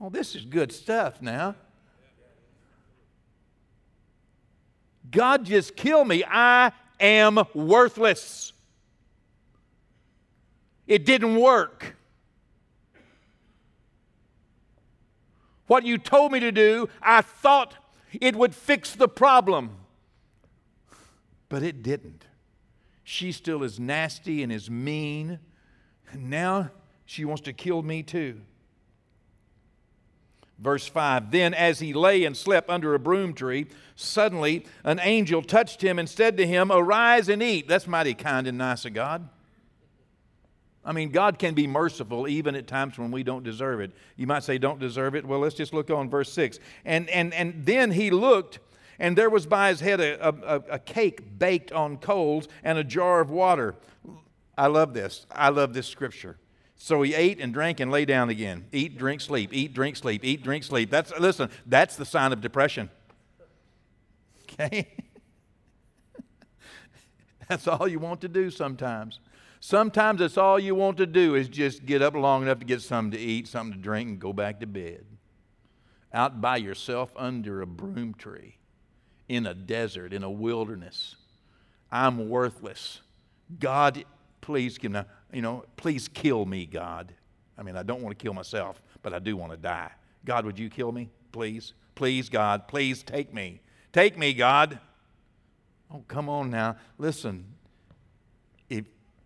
Oh, 0.00 0.08
this 0.08 0.34
is 0.34 0.46
good 0.46 0.72
stuff 0.72 1.20
now. 1.20 1.54
God 5.10 5.44
just 5.44 5.76
killed 5.76 6.08
me. 6.08 6.24
I 6.26 6.72
am 6.98 7.38
worthless. 7.52 8.54
It 10.86 11.04
didn't 11.04 11.36
work. 11.36 11.96
What 15.66 15.86
you 15.86 15.96
told 15.96 16.32
me 16.32 16.40
to 16.40 16.52
do, 16.52 16.88
I 17.00 17.22
thought 17.22 17.76
it 18.20 18.36
would 18.36 18.54
fix 18.54 18.94
the 18.94 19.08
problem. 19.08 19.76
But 21.48 21.62
it 21.62 21.82
didn't. 21.82 22.26
She 23.04 23.32
still 23.32 23.62
is 23.62 23.78
nasty 23.78 24.42
and 24.42 24.52
is 24.52 24.70
mean. 24.70 25.38
And 26.10 26.30
now 26.30 26.70
she 27.04 27.24
wants 27.24 27.42
to 27.42 27.52
kill 27.52 27.82
me 27.82 28.02
too. 28.02 28.40
Verse 30.58 30.86
5 30.86 31.30
Then, 31.30 31.54
as 31.54 31.80
he 31.80 31.92
lay 31.92 32.24
and 32.24 32.36
slept 32.36 32.70
under 32.70 32.94
a 32.94 32.98
broom 32.98 33.34
tree, 33.34 33.66
suddenly 33.96 34.66
an 34.84 35.00
angel 35.02 35.42
touched 35.42 35.82
him 35.82 35.98
and 35.98 36.08
said 36.08 36.36
to 36.36 36.46
him, 36.46 36.70
Arise 36.70 37.28
and 37.28 37.42
eat. 37.42 37.66
That's 37.66 37.86
mighty 37.86 38.14
kind 38.14 38.46
and 38.46 38.58
nice 38.58 38.84
of 38.84 38.94
God. 38.94 39.28
I 40.84 40.92
mean, 40.92 41.10
God 41.10 41.38
can 41.38 41.54
be 41.54 41.66
merciful 41.66 42.26
even 42.26 42.56
at 42.56 42.66
times 42.66 42.98
when 42.98 43.10
we 43.12 43.22
don't 43.22 43.44
deserve 43.44 43.80
it. 43.80 43.92
You 44.16 44.26
might 44.26 44.42
say, 44.42 44.58
don't 44.58 44.80
deserve 44.80 45.14
it. 45.14 45.24
Well, 45.24 45.38
let's 45.38 45.54
just 45.54 45.72
look 45.72 45.90
on 45.90 46.10
verse 46.10 46.32
6. 46.32 46.58
And, 46.84 47.08
and, 47.10 47.32
and 47.34 47.64
then 47.64 47.92
he 47.92 48.10
looked, 48.10 48.58
and 48.98 49.16
there 49.16 49.30
was 49.30 49.46
by 49.46 49.68
his 49.68 49.80
head 49.80 50.00
a, 50.00 50.28
a, 50.28 50.62
a 50.72 50.78
cake 50.80 51.38
baked 51.38 51.70
on 51.70 51.98
coals 51.98 52.48
and 52.64 52.78
a 52.78 52.84
jar 52.84 53.20
of 53.20 53.30
water. 53.30 53.76
I 54.58 54.66
love 54.66 54.92
this. 54.92 55.26
I 55.30 55.50
love 55.50 55.72
this 55.72 55.86
scripture. 55.86 56.36
So 56.76 57.00
he 57.02 57.14
ate 57.14 57.40
and 57.40 57.54
drank 57.54 57.78
and 57.78 57.92
lay 57.92 58.04
down 58.04 58.28
again. 58.28 58.64
Eat, 58.72 58.98
drink, 58.98 59.20
sleep. 59.20 59.54
Eat, 59.54 59.72
drink, 59.72 59.94
sleep. 59.94 60.24
Eat, 60.24 60.42
drink, 60.42 60.64
sleep. 60.64 60.90
That's 60.90 61.16
listen, 61.16 61.48
that's 61.64 61.94
the 61.94 62.04
sign 62.04 62.32
of 62.32 62.40
depression. 62.40 62.90
Okay? 64.60 64.88
that's 67.48 67.66
all 67.66 67.88
you 67.88 67.98
want 67.98 68.20
to 68.20 68.28
do 68.28 68.50
sometimes. 68.50 69.18
Sometimes 69.64 70.18
that's 70.18 70.36
all 70.36 70.58
you 70.58 70.74
want 70.74 70.96
to 70.96 71.06
do 71.06 71.36
is 71.36 71.48
just 71.48 71.86
get 71.86 72.02
up 72.02 72.14
long 72.14 72.42
enough 72.42 72.58
to 72.58 72.64
get 72.64 72.82
something 72.82 73.12
to 73.12 73.24
eat, 73.24 73.46
something 73.46 73.74
to 73.74 73.78
drink, 73.78 74.08
and 74.08 74.18
go 74.18 74.32
back 74.32 74.58
to 74.58 74.66
bed. 74.66 75.06
Out 76.12 76.40
by 76.40 76.56
yourself 76.56 77.12
under 77.14 77.62
a 77.62 77.66
broom 77.66 78.12
tree, 78.14 78.56
in 79.28 79.46
a 79.46 79.54
desert, 79.54 80.12
in 80.12 80.24
a 80.24 80.30
wilderness. 80.30 81.14
I'm 81.92 82.28
worthless. 82.28 83.02
God, 83.60 84.04
please 84.40 84.78
give 84.78 84.90
me, 84.90 85.02
you 85.32 85.42
know, 85.42 85.64
please 85.76 86.08
kill 86.08 86.44
me, 86.44 86.66
God. 86.66 87.14
I 87.56 87.62
mean, 87.62 87.76
I 87.76 87.84
don't 87.84 88.02
want 88.02 88.18
to 88.18 88.20
kill 88.20 88.34
myself, 88.34 88.82
but 89.00 89.14
I 89.14 89.20
do 89.20 89.36
want 89.36 89.52
to 89.52 89.56
die. 89.56 89.92
God, 90.24 90.44
would 90.44 90.58
you 90.58 90.70
kill 90.70 90.90
me? 90.90 91.08
Please. 91.30 91.72
Please, 91.94 92.28
God, 92.28 92.66
please 92.66 93.04
take 93.04 93.32
me. 93.32 93.60
Take 93.92 94.18
me, 94.18 94.34
God. 94.34 94.80
Oh, 95.88 96.02
come 96.08 96.28
on 96.28 96.50
now. 96.50 96.78
Listen, 96.98 97.44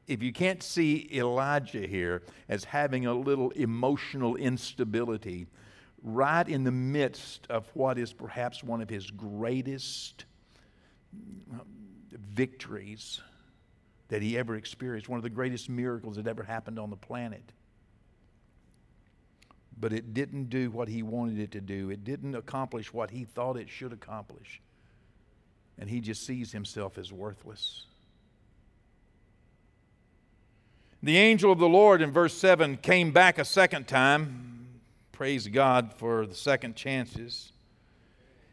if 0.06 0.22
you 0.22 0.32
can't 0.32 0.62
see 0.62 1.08
Elijah 1.12 1.86
here 1.86 2.22
as 2.48 2.64
having 2.64 3.06
a 3.06 3.14
little 3.14 3.50
emotional 3.50 4.36
instability, 4.36 5.46
right 6.02 6.48
in 6.48 6.64
the 6.64 6.70
midst 6.70 7.46
of 7.50 7.68
what 7.74 7.98
is 7.98 8.12
perhaps 8.12 8.62
one 8.62 8.80
of 8.80 8.88
his 8.88 9.10
greatest 9.10 10.24
uh, 11.52 11.58
victories 12.12 13.20
that 14.08 14.22
he 14.22 14.38
ever 14.38 14.54
experienced, 14.54 15.08
one 15.08 15.18
of 15.18 15.24
the 15.24 15.30
greatest 15.30 15.68
miracles 15.68 16.16
that 16.16 16.28
ever 16.28 16.44
happened 16.44 16.78
on 16.78 16.90
the 16.90 16.96
planet. 16.96 17.52
But 19.78 19.92
it 19.92 20.14
didn't 20.14 20.48
do 20.48 20.70
what 20.70 20.88
he 20.88 21.02
wanted 21.02 21.40
it 21.40 21.50
to 21.52 21.60
do, 21.60 21.90
it 21.90 22.04
didn't 22.04 22.36
accomplish 22.36 22.92
what 22.92 23.10
he 23.10 23.24
thought 23.24 23.56
it 23.56 23.68
should 23.68 23.92
accomplish. 23.92 24.60
And 25.78 25.90
he 25.90 26.00
just 26.00 26.24
sees 26.24 26.52
himself 26.52 26.96
as 26.96 27.12
worthless. 27.12 27.86
The 31.06 31.18
angel 31.18 31.52
of 31.52 31.60
the 31.60 31.68
Lord 31.68 32.02
in 32.02 32.10
verse 32.10 32.34
7 32.34 32.78
came 32.78 33.12
back 33.12 33.38
a 33.38 33.44
second 33.44 33.86
time. 33.86 34.80
Praise 35.12 35.46
God 35.46 35.94
for 35.94 36.26
the 36.26 36.34
second 36.34 36.74
chances. 36.74 37.52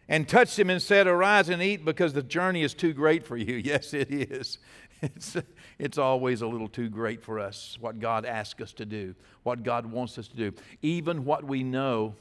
And 0.08 0.30
touched 0.30 0.60
him 0.60 0.70
and 0.70 0.80
said, 0.80 1.08
Arise 1.08 1.50
and 1.50 1.64
eat 1.64 1.84
because 1.84 2.14
the 2.14 2.22
journey 2.22 2.62
is 2.62 2.76
too 2.76 2.94
great 2.94 3.26
for 3.26 3.38
you. 3.38 3.56
Yes, 3.66 3.96
it 3.96 4.12
is. 4.12 4.60
It's, 5.02 5.36
it's 5.80 5.98
always 5.98 6.44
a 6.44 6.48
little 6.48 6.70
too 6.70 6.90
great 6.90 7.24
for 7.24 7.40
us, 7.40 7.78
what 7.82 8.00
God 8.00 8.24
asks 8.24 8.62
us 8.62 8.72
to 8.74 8.86
do, 8.86 9.16
what 9.42 9.64
God 9.64 9.88
wants 9.88 10.20
us 10.20 10.28
to 10.28 10.36
do. 10.36 10.54
Even 10.84 11.26
what 11.26 11.44
we 11.44 11.64
know 11.64 12.14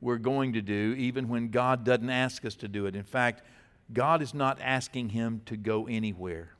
we're 0.00 0.18
going 0.18 0.52
to 0.54 0.62
do, 0.62 0.96
even 0.98 1.28
when 1.28 1.48
God 1.48 1.84
doesn't 1.84 2.10
ask 2.10 2.44
us 2.44 2.56
to 2.56 2.68
do 2.68 2.86
it. 2.86 2.96
In 2.96 3.04
fact, 3.04 3.42
God 3.92 4.20
is 4.20 4.34
not 4.34 4.58
asking 4.60 5.10
him 5.10 5.42
to 5.46 5.56
go 5.56 5.86
anywhere. 5.86 6.50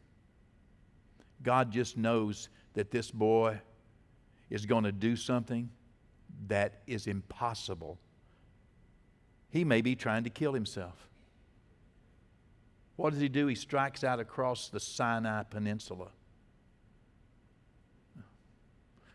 God 1.42 1.72
just 1.72 1.98
knows 1.98 2.48
that 2.74 2.90
this 2.90 3.10
boy 3.10 3.60
is 4.50 4.66
going 4.66 4.84
to 4.84 4.92
do 4.92 5.16
something 5.16 5.70
that 6.48 6.82
is 6.86 7.06
impossible. 7.06 7.98
He 9.50 9.64
may 9.64 9.80
be 9.80 9.96
trying 9.96 10.24
to 10.24 10.30
kill 10.30 10.52
himself. 10.52 11.08
What 12.96 13.10
does 13.10 13.20
he 13.20 13.28
do? 13.28 13.46
He 13.46 13.54
strikes 13.54 14.04
out 14.04 14.20
across 14.20 14.68
the 14.68 14.80
Sinai 14.80 15.44
Peninsula. 15.44 16.08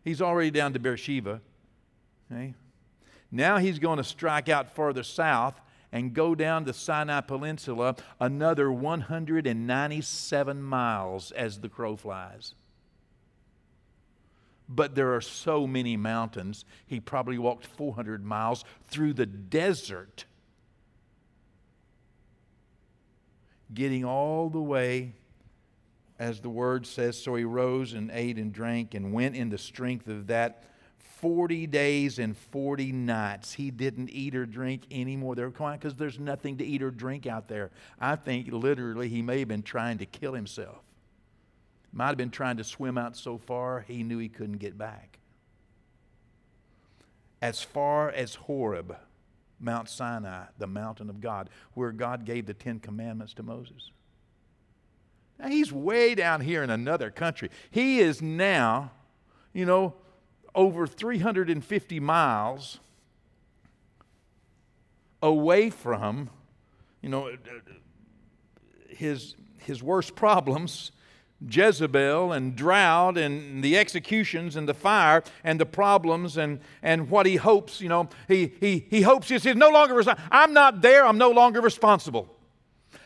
He's 0.04 0.22
already 0.22 0.52
down 0.52 0.74
to 0.74 0.80
Beersheba. 0.80 1.42
Okay? 2.32 2.56
Now 3.32 3.58
he's 3.58 3.80
going 3.80 3.98
to 3.98 4.04
strike 4.04 4.50
out 4.50 4.76
further 4.76 5.04
south 5.04 5.62
and 5.92 6.14
go 6.14 6.36
down 6.36 6.64
the 6.66 6.74
Sinai 6.74 7.22
Peninsula 7.22 7.96
another 8.20 8.72
197 8.72 10.62
miles 10.62 11.32
as 11.32 11.60
the 11.60 11.70
crow 11.70 11.96
flies 11.96 12.54
but 14.70 14.94
there 14.94 15.16
are 15.16 15.22
so 15.22 15.66
many 15.66 15.98
mountains. 15.98 16.64
He 16.86 17.00
probably 17.00 17.40
walked 17.40 17.66
400 17.66 18.24
miles 18.24 18.64
through 18.88 19.14
the 19.14 19.26
desert, 19.26 20.26
getting 23.74 24.06
all 24.06 24.50
the 24.50 24.62
way, 24.62 25.14
as 26.20 26.40
the 26.40 26.50
word 26.50 26.86
says. 26.86 27.22
So 27.22 27.34
he 27.34 27.44
rose 27.44 27.94
and 27.94 28.12
ate 28.14 28.38
and 28.38 28.54
drank 28.54 28.94
and 28.94 29.12
went 29.12 29.36
in 29.36 29.50
the 29.50 29.58
strength 29.58 30.08
of 30.08 30.28
that 30.28 30.64
40 31.20 31.68
days 31.68 32.20
and 32.20 32.38
40 32.38 32.92
nights. 32.92 33.54
He 33.54 33.72
didn't 33.72 34.10
eat 34.12 34.36
or 34.36 34.46
drink 34.46 34.84
anymore. 34.92 35.36
They're 35.36 35.50
because 35.50 35.96
there's 35.96 36.20
nothing 36.20 36.58
to 36.58 36.66
eat 36.66 36.84
or 36.84 36.92
drink 36.92 37.26
out 37.26 37.48
there. 37.48 37.72
I 38.00 38.16
think 38.16 38.52
literally 38.52 39.10
he 39.10 39.22
may 39.22 39.40
have 39.40 39.48
been 39.48 39.64
trying 39.64 39.98
to 39.98 40.06
kill 40.06 40.34
himself. 40.34 40.78
Might 41.92 42.08
have 42.08 42.18
been 42.18 42.30
trying 42.30 42.58
to 42.58 42.64
swim 42.64 42.98
out 42.98 43.18
so 43.18 43.38
far 43.38 43.82
he 43.82 44.04
knew 44.04 44.20
he 44.20 44.30
couldn't 44.30 44.58
get 44.58 44.78
back. 44.78 45.20
As 47.42 47.62
far 47.62 48.10
as 48.10 48.36
Horeb, 48.36 48.96
Mount 49.60 49.90
Sinai, 49.90 50.46
the 50.58 50.68
mountain 50.68 51.10
of 51.10 51.22
God, 51.22 51.50
where 51.74 51.92
God 51.92 52.26
gave 52.26 52.46
the 52.46 52.54
Ten 52.54 52.80
Commandments 52.80 53.34
to 53.36 53.44
Moses. 53.44 53.92
Now, 55.40 55.48
he's 55.48 55.72
way 55.72 56.16
down 56.16 56.42
here 56.42 56.64
in 56.64 56.70
another 56.70 57.10
country. 57.10 57.50
He 57.72 58.00
is 58.00 58.22
now, 58.22 58.92
you 59.54 59.66
know, 59.66 59.96
over 60.54 60.86
350 60.86 62.00
miles 62.00 62.80
away 65.22 65.70
from 65.70 66.30
you 67.02 67.10
know, 67.10 67.32
his, 68.90 69.36
his 69.58 69.82
worst 69.82 70.16
problems 70.16 70.92
Jezebel 71.48 72.34
and 72.34 72.56
drought 72.56 73.18
and 73.18 73.64
the 73.64 73.78
executions 73.78 74.56
and 74.56 74.68
the 74.68 74.74
fire 74.74 75.24
and 75.44 75.60
the 75.60 75.66
problems 75.66 76.38
and, 76.38 76.60
and 76.84 77.10
what 77.10 77.26
he 77.26 77.38
hopes, 77.38 77.80
you 77.80 77.90
know, 77.90 78.10
he, 78.28 78.54
he, 78.60 78.86
he 78.90 79.02
hopes 79.02 79.30
he 79.30 79.40
says, 79.40 79.56
no 79.56 79.70
longer, 79.70 80.02
I'm 80.32 80.54
not 80.54 80.82
there, 80.82 81.06
I'm 81.06 81.18
no 81.18 81.32
longer 81.32 81.62
responsible. 81.62 82.36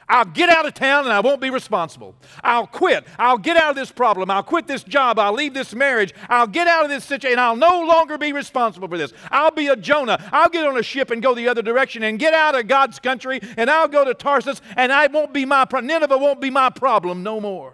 I'll 0.09 0.25
get 0.25 0.49
out 0.49 0.65
of 0.65 0.73
town 0.73 1.05
and 1.05 1.13
I 1.13 1.21
won't 1.21 1.39
be 1.39 1.49
responsible. 1.49 2.15
I'll 2.43 2.67
quit. 2.67 3.05
I'll 3.17 3.37
get 3.37 3.57
out 3.57 3.71
of 3.71 3.75
this 3.75 3.91
problem. 3.91 4.29
I'll 4.29 4.43
quit 4.43 4.67
this 4.67 4.83
job. 4.83 5.17
I'll 5.17 5.33
leave 5.33 5.53
this 5.53 5.73
marriage. 5.73 6.13
I'll 6.29 6.47
get 6.47 6.67
out 6.67 6.83
of 6.83 6.89
this 6.89 7.05
situation. 7.05 7.39
I'll 7.39 7.55
no 7.55 7.81
longer 7.81 8.17
be 8.17 8.33
responsible 8.33 8.87
for 8.87 8.97
this. 8.97 9.13
I'll 9.31 9.51
be 9.51 9.67
a 9.67 9.75
Jonah. 9.75 10.23
I'll 10.31 10.49
get 10.49 10.67
on 10.67 10.77
a 10.77 10.83
ship 10.83 11.09
and 11.11 11.21
go 11.21 11.33
the 11.33 11.47
other 11.47 11.61
direction 11.61 12.03
and 12.03 12.19
get 12.19 12.33
out 12.33 12.53
of 12.53 12.67
God's 12.67 12.99
country 12.99 13.39
and 13.57 13.69
I'll 13.69 13.87
go 13.87 14.03
to 14.03 14.13
Tarsus 14.13 14.61
and 14.75 14.91
I 14.91 15.07
won't 15.07 15.33
be 15.33 15.45
my 15.45 15.65
Nineveh 15.71 16.17
won't 16.17 16.41
be 16.41 16.49
my 16.49 16.69
problem 16.69 17.23
no 17.23 17.39
more. 17.39 17.73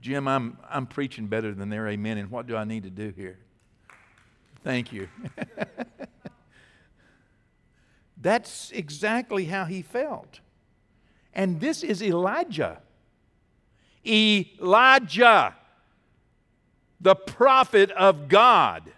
Jim, 0.00 0.28
I'm, 0.28 0.58
I'm 0.68 0.86
preaching 0.86 1.26
better 1.26 1.52
than 1.52 1.68
their 1.68 1.88
amen, 1.88 2.18
and 2.18 2.30
what 2.30 2.46
do 2.46 2.56
I 2.56 2.64
need 2.64 2.84
to 2.84 2.90
do 2.90 3.12
here? 3.16 3.38
Thank 4.62 4.92
you. 4.92 5.08
That's 8.20 8.70
exactly 8.72 9.46
how 9.46 9.64
he 9.64 9.82
felt. 9.82 10.40
And 11.32 11.60
this 11.60 11.82
is 11.82 12.02
Elijah. 12.02 12.80
Elijah, 14.06 15.54
the 17.00 17.14
prophet 17.14 17.90
of 17.92 18.28
God. 18.28 18.90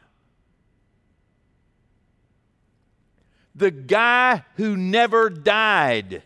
The 3.54 3.70
guy 3.70 4.44
who 4.56 4.76
never 4.76 5.28
died. 5.28 6.22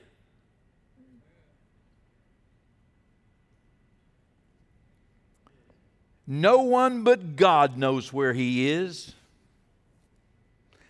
No 6.27 6.63
one 6.63 7.05
but 7.05 7.37
God 7.37 7.77
knows 7.77 8.13
where 8.13 8.33
he 8.33 8.71
is 8.71 9.15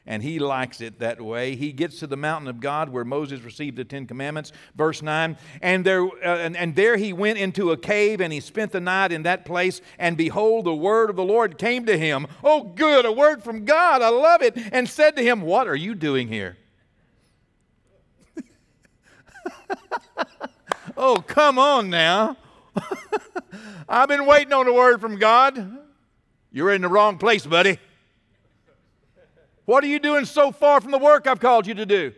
and 0.06 0.22
he 0.22 0.38
likes 0.38 0.80
it 0.80 0.98
that 0.98 1.20
way. 1.20 1.56
He 1.56 1.72
gets 1.72 1.98
to 2.00 2.06
the 2.06 2.16
mountain 2.16 2.48
of 2.48 2.60
God 2.60 2.90
where 2.90 3.04
Moses 3.04 3.40
received 3.40 3.76
the 3.76 3.84
Ten 3.84 4.06
Commandments, 4.06 4.52
verse 4.76 5.02
9, 5.02 5.36
and 5.62 5.84
there, 5.84 6.04
uh, 6.04 6.38
and, 6.38 6.56
and 6.56 6.76
there 6.76 6.96
he 6.96 7.12
went 7.12 7.38
into 7.38 7.72
a 7.72 7.76
cave 7.76 8.20
and 8.20 8.32
he 8.32 8.40
spent 8.40 8.72
the 8.72 8.80
night 8.80 9.12
in 9.12 9.22
that 9.22 9.44
place, 9.44 9.80
and 9.98 10.16
behold, 10.16 10.66
the 10.66 10.74
word 10.74 11.10
of 11.10 11.16
the 11.16 11.24
Lord 11.24 11.58
came 11.58 11.86
to 11.86 11.96
him. 11.96 12.26
Oh, 12.42 12.64
good, 12.64 13.06
a 13.06 13.12
word 13.12 13.42
from 13.42 13.64
God, 13.64 14.02
I 14.02 14.10
love 14.10 14.42
it, 14.42 14.56
and 14.72 14.88
said 14.88 15.16
to 15.16 15.22
him, 15.22 15.40
What 15.40 15.68
are 15.68 15.76
you 15.76 15.94
doing 15.94 16.28
here? 16.28 16.58
oh, 20.96 21.24
come 21.26 21.58
on 21.58 21.88
now. 21.88 22.36
I've 23.88 24.08
been 24.08 24.26
waiting 24.26 24.52
on 24.52 24.66
a 24.66 24.72
word 24.72 25.00
from 25.00 25.16
God. 25.18 25.78
You're 26.50 26.72
in 26.72 26.82
the 26.82 26.88
wrong 26.88 27.18
place, 27.18 27.46
buddy. 27.46 27.78
What 29.64 29.82
are 29.82 29.86
you 29.86 29.98
doing 29.98 30.24
so 30.24 30.52
far 30.52 30.80
from 30.80 30.90
the 30.90 30.98
work 30.98 31.26
I've 31.26 31.40
called 31.40 31.66
you 31.66 31.74
to 31.74 31.86
do? 31.86 32.12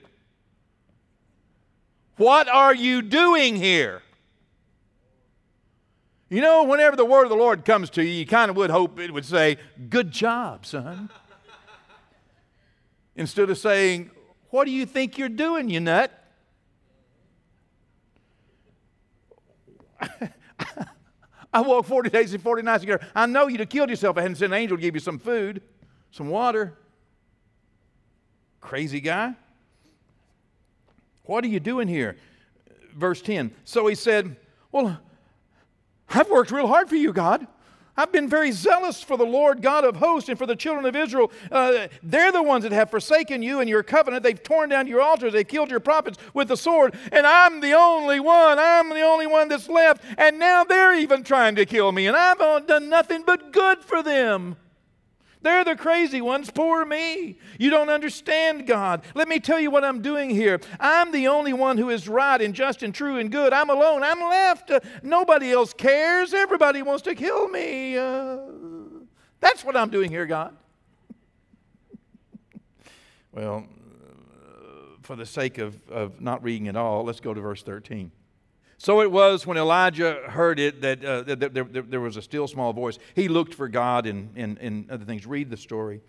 What 2.17 2.49
are 2.49 2.75
you 2.75 3.03
doing 3.03 3.57
here? 3.57 4.03
You 6.29 6.41
know, 6.41 6.65
whenever 6.65 6.97
the 6.97 7.05
word 7.05 7.23
of 7.25 7.29
the 7.31 7.37
Lord 7.37 7.65
comes 7.65 7.89
to 7.91 8.03
you, 8.03 8.11
you 8.11 8.27
kind 8.27 8.51
of 8.51 8.57
would 8.57 8.71
hope 8.71 8.99
it 8.99 9.13
would 9.13 9.25
say, 9.25 9.59
Good 9.89 10.11
job, 10.11 10.67
son. 10.67 11.09
Instead 13.17 13.49
of 13.49 13.59
saying, 13.59 14.11
What 14.51 14.65
do 14.65 14.73
you 14.73 14.87
think 14.87 15.19
you're 15.19 15.29
doing, 15.29 15.71
you 15.71 15.79
nut? 15.79 16.11
I 21.57 21.63
walked 21.63 21.89
40 21.89 22.11
days 22.11 22.35
and 22.35 22.43
40 22.43 22.63
nights 22.63 22.83
together. 22.83 23.07
I 23.15 23.25
know 23.25 23.47
you'd 23.47 23.61
have 23.61 23.71
killed 23.71 23.89
yourself 23.89 24.17
if 24.17 24.19
I 24.19 24.23
hadn't 24.23 24.37
sent 24.37 24.53
an 24.53 24.59
angel 24.59 24.77
to 24.77 24.81
give 24.83 24.95
you 24.95 25.01
some 25.01 25.19
food, 25.19 25.63
some 26.11 26.29
water. 26.29 26.77
Crazy 28.61 29.01
guy. 29.01 29.33
What 31.23 31.45
are 31.45 31.47
you 31.47 31.59
doing 31.59 31.89
here? 31.89 32.19
Verse 32.95 33.23
10. 33.23 33.55
So 33.65 33.87
he 33.87 33.95
said, 33.95 34.37
Well, 34.71 35.01
I've 36.11 36.29
worked 36.29 36.51
real 36.51 36.67
hard 36.67 36.91
for 36.91 36.97
you, 36.97 37.15
God. 37.15 37.47
I've 37.97 38.13
been 38.13 38.29
very 38.29 38.53
zealous 38.53 39.03
for 39.03 39.17
the 39.17 39.25
Lord 39.25 39.63
God 39.63 39.85
of 39.85 39.97
hosts 39.97 40.29
and 40.29 40.39
for 40.39 40.47
the 40.47 40.57
children 40.57 40.85
of 40.85 40.95
Israel. 40.95 41.33
Uh, 41.51 41.89
they're 42.03 42.33
the 42.33 42.43
ones 42.43 42.65
that 42.65 42.73
have 42.73 42.91
forsaken 42.91 43.43
you 43.43 43.61
and 43.61 43.69
your 43.69 43.83
covenant. 43.83 44.23
They've 44.23 44.43
torn 44.43 44.69
down 44.69 44.87
your 44.87 45.01
altars. 45.01 45.33
They've 45.33 45.47
killed 45.47 45.71
your 45.71 45.81
prophets 45.81 46.19
with 46.35 46.49
the 46.49 46.57
sword. 46.57 46.95
And 47.11 47.27
I'm 47.27 47.61
the 47.61 47.73
only 47.73 48.21
one. 48.21 48.59
I'm 48.59 48.91
the 48.91 49.03
only 49.03 49.27
one 49.27 49.49
that's 49.49 49.69
left. 49.69 50.05
And 50.19 50.39
now 50.39 50.65
they're 50.65 50.99
even 50.99 51.23
trying 51.23 51.57
to 51.57 51.65
kill 51.65 51.93
me. 51.93 52.07
And 52.07 52.17
I've 52.17 52.67
done 52.67 52.89
nothing 52.89 53.23
but 53.27 53.53
good 53.53 53.79
for 53.79 54.03
them. 54.03 54.57
They're 55.47 55.63
the 55.63 55.77
crazy 55.77 56.21
ones. 56.21 56.51
Poor 56.51 56.85
me. 56.85 57.39
You 57.57 57.71
don't 57.71 57.89
understand 57.89 58.67
God. 58.67 59.03
Let 59.15 59.29
me 59.29 59.39
tell 59.39 59.61
you 59.61 59.71
what 59.71 59.85
I'm 59.85 60.03
doing 60.03 60.29
here. 60.29 60.61
I'm 60.81 61.13
the 61.13 61.29
only 61.29 61.53
one 61.53 61.79
who 61.79 61.89
is 61.89 62.09
right 62.09 62.43
and 62.43 62.53
just 62.53 62.83
and 62.83 62.93
true 62.93 63.17
and 63.19 63.31
good. 63.31 63.53
I'm 63.53 63.71
alone. 63.71 64.03
I'm 64.03 64.19
left. 64.19 64.73
Uh, 64.73 64.81
nobody 65.05 65.53
else 65.53 65.73
cares. 65.73 66.35
Everybody 66.35 66.83
wants 66.83 67.05
to 67.05 67.15
kill 67.15 67.47
me. 67.47 67.97
Uh, 67.97 68.39
that's 69.39 69.65
what 69.65 69.77
I'm 69.77 69.89
doing 69.89 70.11
here, 70.11 70.27
God. 70.27 70.57
well, 73.33 73.69
uh, 74.45 74.99
for 75.03 75.15
the 75.15 75.27
sake 75.27 75.59
of, 75.59 75.77
of 75.89 76.21
not 76.21 76.43
reading 76.43 76.67
it 76.67 76.75
all, 76.75 77.05
let's 77.05 77.21
go 77.21 77.33
to 77.33 77.41
verse 77.41 77.63
13. 77.63 78.11
So 78.79 79.01
it 79.01 79.11
was 79.11 79.47
when 79.47 79.57
Elijah 79.57 80.21
heard 80.29 80.61
it 80.61 80.83
that, 80.83 81.05
uh, 81.05 81.23
that, 81.23 81.55
there, 81.55 81.65
there, 81.65 82.01
was 82.01 82.17
a 82.17 82.23
still 82.23 82.47
small 82.47 82.73
voice. 82.73 82.99
He 83.15 83.29
looked 83.29 83.55
for 83.55 83.69
God 83.69 84.07
and, 84.07 84.31
and, 84.37 84.59
and 84.59 84.91
other 84.91 85.05
things. 85.05 85.27
Read 85.27 85.49
the 85.49 85.57
story. 85.57 86.03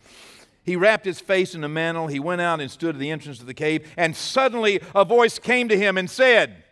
He 0.64 0.76
wrapped 0.76 1.06
his 1.06 1.22
face 1.22 1.56
in 1.56 1.64
a 1.64 1.70
mantle. 1.70 2.08
He 2.08 2.20
went 2.20 2.42
out 2.42 2.60
and 2.60 2.70
stood 2.70 2.96
at 2.96 3.00
the 3.00 3.10
entrance 3.10 3.40
of 3.40 3.46
the 3.46 3.54
cave. 3.54 3.90
And 3.96 4.14
suddenly 4.16 4.82
a 4.94 5.06
voice 5.06 5.40
came 5.40 5.70
to 5.70 5.78
him 5.78 5.98
and 5.98 6.10
said, 6.10 6.64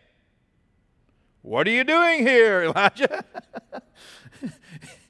What 1.40 1.66
are 1.66 1.70
you 1.70 1.82
doing 1.82 2.26
here, 2.26 2.62
Elijah? 2.64 3.24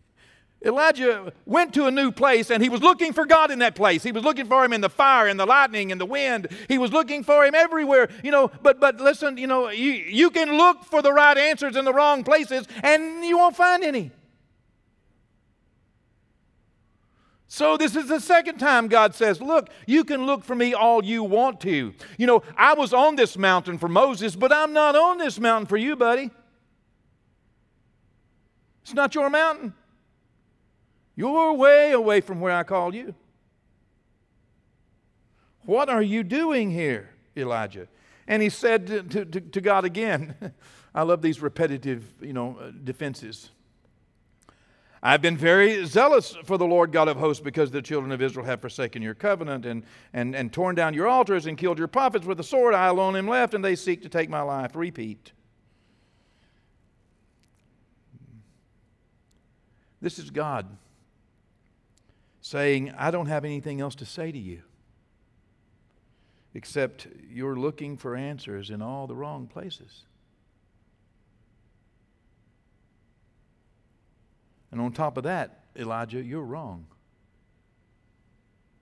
Elijah 0.66 1.32
went 1.44 1.72
to 1.74 1.86
a 1.86 1.90
new 1.90 2.10
place 2.10 2.50
and 2.50 2.62
he 2.62 2.68
was 2.68 2.82
looking 2.82 3.12
for 3.12 3.24
God 3.24 3.50
in 3.50 3.60
that 3.60 3.76
place. 3.76 4.02
He 4.02 4.12
was 4.12 4.24
looking 4.24 4.46
for 4.46 4.64
him 4.64 4.72
in 4.72 4.80
the 4.80 4.90
fire 4.90 5.28
and 5.28 5.38
the 5.38 5.46
lightning 5.46 5.92
and 5.92 6.00
the 6.00 6.06
wind. 6.06 6.48
He 6.68 6.76
was 6.76 6.92
looking 6.92 7.22
for 7.22 7.44
him 7.44 7.54
everywhere. 7.54 8.08
You 8.24 8.32
know, 8.32 8.50
but 8.62 8.80
but 8.80 9.00
listen, 9.00 9.38
you 9.38 9.46
know, 9.46 9.68
you, 9.68 9.92
you 9.92 10.30
can 10.30 10.56
look 10.56 10.84
for 10.84 11.02
the 11.02 11.12
right 11.12 11.38
answers 11.38 11.76
in 11.76 11.84
the 11.84 11.92
wrong 11.92 12.24
places 12.24 12.66
and 12.82 13.24
you 13.24 13.38
won't 13.38 13.56
find 13.56 13.84
any. 13.84 14.10
So, 17.48 17.76
this 17.76 17.94
is 17.94 18.08
the 18.08 18.20
second 18.20 18.58
time 18.58 18.88
God 18.88 19.14
says, 19.14 19.40
Look, 19.40 19.70
you 19.86 20.04
can 20.04 20.26
look 20.26 20.44
for 20.44 20.54
me 20.54 20.74
all 20.74 21.04
you 21.04 21.22
want 21.22 21.60
to. 21.60 21.94
You 22.18 22.26
know, 22.26 22.42
I 22.56 22.74
was 22.74 22.92
on 22.92 23.16
this 23.16 23.38
mountain 23.38 23.78
for 23.78 23.88
Moses, 23.88 24.34
but 24.34 24.52
I'm 24.52 24.72
not 24.72 24.96
on 24.96 25.18
this 25.18 25.38
mountain 25.38 25.66
for 25.66 25.76
you, 25.76 25.94
buddy. 25.94 26.30
It's 28.82 28.94
not 28.94 29.14
your 29.14 29.30
mountain. 29.30 29.74
You're 31.16 31.54
way 31.54 31.92
away 31.92 32.20
from 32.20 32.40
where 32.40 32.52
I 32.52 32.62
called 32.62 32.94
you. 32.94 33.14
What 35.64 35.88
are 35.88 36.02
you 36.02 36.22
doing 36.22 36.70
here, 36.70 37.10
Elijah? 37.36 37.88
And 38.28 38.42
he 38.42 38.50
said 38.50 38.86
to, 38.86 39.24
to, 39.24 39.40
to 39.40 39.60
God 39.60 39.84
again, 39.84 40.52
I 40.94 41.02
love 41.02 41.22
these 41.22 41.40
repetitive, 41.40 42.04
you 42.20 42.32
know, 42.32 42.58
uh, 42.60 42.70
defenses. 42.84 43.50
I've 45.02 45.22
been 45.22 45.36
very 45.36 45.84
zealous 45.86 46.36
for 46.44 46.58
the 46.58 46.66
Lord 46.66 46.92
God 46.92 47.08
of 47.08 47.16
hosts 47.16 47.42
because 47.42 47.70
the 47.70 47.82
children 47.82 48.12
of 48.12 48.20
Israel 48.20 48.44
have 48.46 48.60
forsaken 48.60 49.02
your 49.02 49.14
covenant 49.14 49.64
and, 49.64 49.84
and, 50.12 50.34
and 50.34 50.52
torn 50.52 50.74
down 50.74 50.94
your 50.94 51.06
altars 51.06 51.46
and 51.46 51.56
killed 51.56 51.78
your 51.78 51.88
prophets 51.88 52.26
with 52.26 52.38
the 52.38 52.44
sword. 52.44 52.74
I 52.74 52.86
alone 52.86 53.16
am 53.16 53.28
left, 53.28 53.54
and 53.54 53.64
they 53.64 53.76
seek 53.76 54.02
to 54.02 54.08
take 54.08 54.28
my 54.28 54.40
life. 54.40 54.74
Repeat. 54.74 55.32
This 60.00 60.18
is 60.18 60.30
God 60.30 60.66
saying, 62.46 62.92
I 62.96 63.10
don't 63.10 63.26
have 63.26 63.44
anything 63.44 63.80
else 63.80 63.96
to 63.96 64.04
say 64.06 64.30
to 64.30 64.38
you 64.38 64.62
except 66.54 67.08
you're 67.28 67.56
looking 67.56 67.96
for 67.96 68.14
answers 68.14 68.70
in 68.70 68.80
all 68.80 69.08
the 69.08 69.16
wrong 69.16 69.46
places. 69.46 70.04
And 74.70 74.80
on 74.80 74.92
top 74.92 75.16
of 75.16 75.24
that, 75.24 75.64
Elijah, 75.76 76.22
you're 76.22 76.40
wrong. 76.40 76.86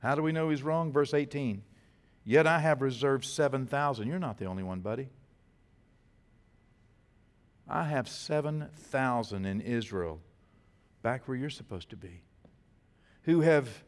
How 0.00 0.14
do 0.14 0.22
we 0.22 0.30
know 0.30 0.50
he's 0.50 0.62
wrong? 0.62 0.92
Verse 0.92 1.14
18. 1.14 1.62
Yet 2.22 2.46
I 2.46 2.58
have 2.58 2.82
reserved 2.82 3.24
7,000. 3.24 4.06
You're 4.06 4.18
not 4.18 4.38
the 4.38 4.44
only 4.44 4.62
one, 4.62 4.80
buddy. 4.80 5.08
I 7.66 7.84
have 7.84 8.08
7,000 8.08 9.46
in 9.46 9.60
Israel, 9.62 10.20
back 11.02 11.26
where 11.26 11.36
you're 11.36 11.50
supposed 11.50 11.90
to 11.90 11.96
be 11.96 12.20
who 13.24 13.40
have 13.40 13.84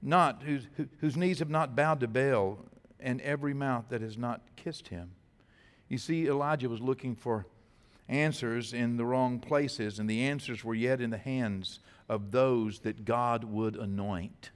not 0.00 0.42
whose, 0.42 0.66
whose 1.00 1.16
knees 1.16 1.38
have 1.38 1.50
not 1.50 1.76
bowed 1.76 2.00
to 2.00 2.08
Baal, 2.08 2.58
and 2.98 3.20
every 3.20 3.54
mouth 3.54 3.86
that 3.88 4.00
has 4.00 4.18
not 4.18 4.42
kissed 4.56 4.88
him. 4.88 5.12
You 5.88 5.98
see, 5.98 6.26
Elijah 6.26 6.68
was 6.68 6.80
looking 6.80 7.14
for 7.14 7.46
answers 8.08 8.72
in 8.72 8.96
the 8.96 9.04
wrong 9.04 9.38
places, 9.38 9.98
and 9.98 10.08
the 10.08 10.22
answers 10.22 10.64
were 10.64 10.74
yet 10.74 11.00
in 11.00 11.10
the 11.10 11.18
hands 11.18 11.80
of 12.08 12.30
those 12.30 12.80
that 12.80 13.04
God 13.04 13.44
would 13.44 13.76
anoint 13.76 14.50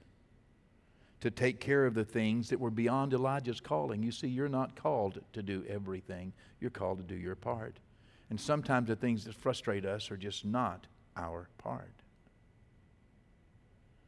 to 1.19 1.31
take 1.31 1.59
care 1.59 1.85
of 1.85 1.93
the 1.93 2.05
things 2.05 2.49
that 2.49 2.59
were 2.59 2.69
beyond 2.69 3.13
Elijah's 3.13 3.59
calling. 3.59 4.03
You 4.03 4.11
see, 4.11 4.27
you're 4.27 4.49
not 4.49 4.75
called 4.75 5.19
to 5.33 5.41
do 5.41 5.63
everything, 5.67 6.33
you're 6.59 6.69
called 6.69 6.99
to 6.99 7.03
do 7.03 7.19
your 7.19 7.35
part. 7.35 7.77
And 8.29 8.39
sometimes 8.39 8.89
the 8.89 8.95
things 8.95 9.23
that 9.25 9.35
frustrate 9.35 9.85
us 9.85 10.11
are 10.11 10.17
just 10.17 10.45
not 10.45 10.85
our 11.15 11.49
part. 11.57 11.93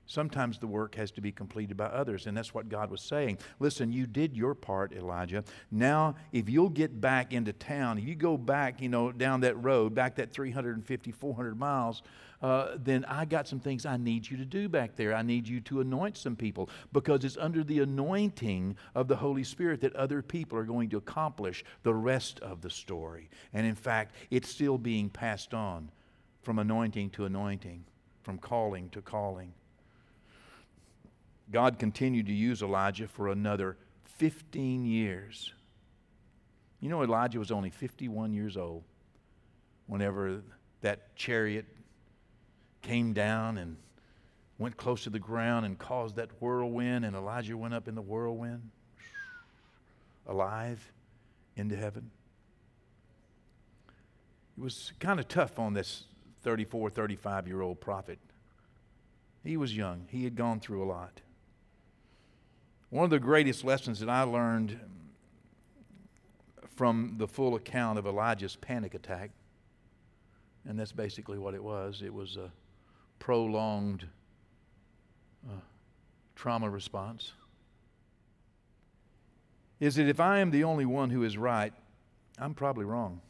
Sometimes 0.10 0.58
the 0.58 0.66
work 0.66 0.96
has 0.96 1.12
to 1.12 1.22
be 1.22 1.32
completed 1.32 1.78
by 1.78 1.86
others, 1.86 2.26
and 2.26 2.36
that's 2.36 2.52
what 2.52 2.68
God 2.68 2.90
was 2.90 3.00
saying. 3.00 3.38
Listen, 3.60 3.92
you 3.92 4.08
did 4.08 4.36
your 4.36 4.56
part, 4.56 4.92
Elijah. 4.92 5.44
Now, 5.70 6.16
if 6.32 6.50
you'll 6.50 6.70
get 6.70 7.00
back 7.00 7.32
into 7.32 7.54
town, 7.54 8.00
if 8.00 8.06
you 8.06 8.16
go 8.16 8.36
back, 8.36 8.82
you 8.82 8.90
know, 8.90 9.12
down 9.12 9.42
that 9.42 9.64
road, 9.64 9.94
back 9.94 10.16
that 10.16 10.32
350, 10.32 11.12
400 11.12 11.60
miles, 11.60 12.02
uh, 12.42 12.70
then 12.78 13.06
I 13.06 13.26
got 13.26 13.48
some 13.48 13.60
things 13.60 13.86
I 13.86 13.98
need 13.98 14.28
you 14.28 14.36
to 14.38 14.46
do 14.46 14.68
back 14.68 14.96
there. 14.96 15.14
I 15.14 15.22
need 15.22 15.48
you 15.48 15.62
to 15.62 15.82
anoint 15.82 16.18
some 16.18 16.36
people 16.36 16.72
because 16.92 17.24
it's 17.24 17.38
under 17.38 17.64
the 17.64 17.82
anointing 17.82 18.78
of 18.96 19.08
the 19.08 19.16
Holy 19.16 19.44
Spirit 19.44 19.80
that 19.82 19.96
other 19.96 20.24
people 20.24 20.58
are 20.58 20.64
going 20.64 20.90
to 20.90 20.98
accomplish 20.98 21.64
the 21.84 21.94
rest 21.94 22.40
of 22.40 22.62
the 22.62 22.70
story. 22.72 23.30
And 23.54 23.68
in 23.68 23.76
fact, 23.76 24.16
it's 24.32 24.50
still 24.50 24.80
being 24.80 25.08
passed 25.08 25.54
on 25.54 25.92
from 26.42 26.58
anointing 26.58 27.12
to 27.12 27.26
anointing, 27.26 27.86
from 28.24 28.40
calling 28.40 28.90
to 28.90 29.04
calling. 29.04 29.54
God 31.52 31.80
continued 31.80 32.28
to 32.28 32.34
use 32.34 32.62
Elijah 32.62 33.08
for 33.08 33.30
another 33.30 33.78
15 34.18 34.86
years. 34.86 35.54
You 36.80 36.90
know, 36.90 37.04
Elijah 37.04 37.40
was 37.40 37.52
only 37.52 37.70
51 37.70 38.34
years 38.34 38.56
old 38.56 38.84
whenever 39.88 40.44
that 40.82 41.16
chariot 41.16 41.66
came 42.82 43.14
down 43.14 43.58
and 43.58 43.78
went 44.58 44.78
close 44.78 45.04
to 45.04 45.10
the 45.10 45.20
ground 45.20 45.66
and 45.66 45.78
caused 45.80 46.18
that 46.18 46.30
whirlwind, 46.42 47.06
and 47.06 47.16
Elijah 47.16 47.58
went 47.58 47.74
up 47.74 47.88
in 47.88 47.96
the 47.96 48.02
whirlwind, 48.02 48.70
alive, 50.28 50.92
into 51.56 51.76
heaven. 51.76 52.12
It 54.58 54.62
was 54.62 54.94
kind 55.00 55.20
of 55.20 55.28
tough 55.28 55.58
on 55.58 55.74
this 55.74 56.04
34, 56.44 56.90
35 56.90 57.48
year 57.48 57.62
old 57.62 57.82
prophet. 57.82 58.20
He 59.44 59.58
was 59.58 59.76
young, 59.76 60.06
he 60.10 60.26
had 60.26 60.36
gone 60.36 60.60
through 60.60 60.84
a 60.84 60.86
lot. 60.88 61.22
One 62.90 63.04
of 63.04 63.12
the 63.12 63.20
greatest 63.20 63.64
lessons 63.64 64.00
that 64.00 64.10
I 64.10 64.24
learned 64.24 64.80
from 66.76 67.16
the 67.20 67.28
full 67.28 67.54
account 67.54 68.00
of 68.00 68.08
Elijah's 68.08 68.56
panic 68.56 68.96
attack, 68.96 69.30
and 70.68 70.80
that's 70.80 70.92
basically 70.92 71.38
what 71.38 71.54
it 71.54 71.64
was 71.64 72.02
it 72.04 72.12
was 72.12 72.36
a 72.36 72.52
prolonged 73.20 74.08
uh, 75.48 75.60
trauma 76.36 76.68
response, 76.68 77.34
is 79.80 79.96
that 79.96 80.08
if 80.08 80.20
I 80.20 80.40
am 80.40 80.50
the 80.50 80.64
only 80.64 80.86
one 80.86 81.12
who 81.12 81.24
is 81.24 81.38
right, 81.38 81.74
I'm 82.40 82.56
probably 82.56 82.86
wrong. 82.86 83.22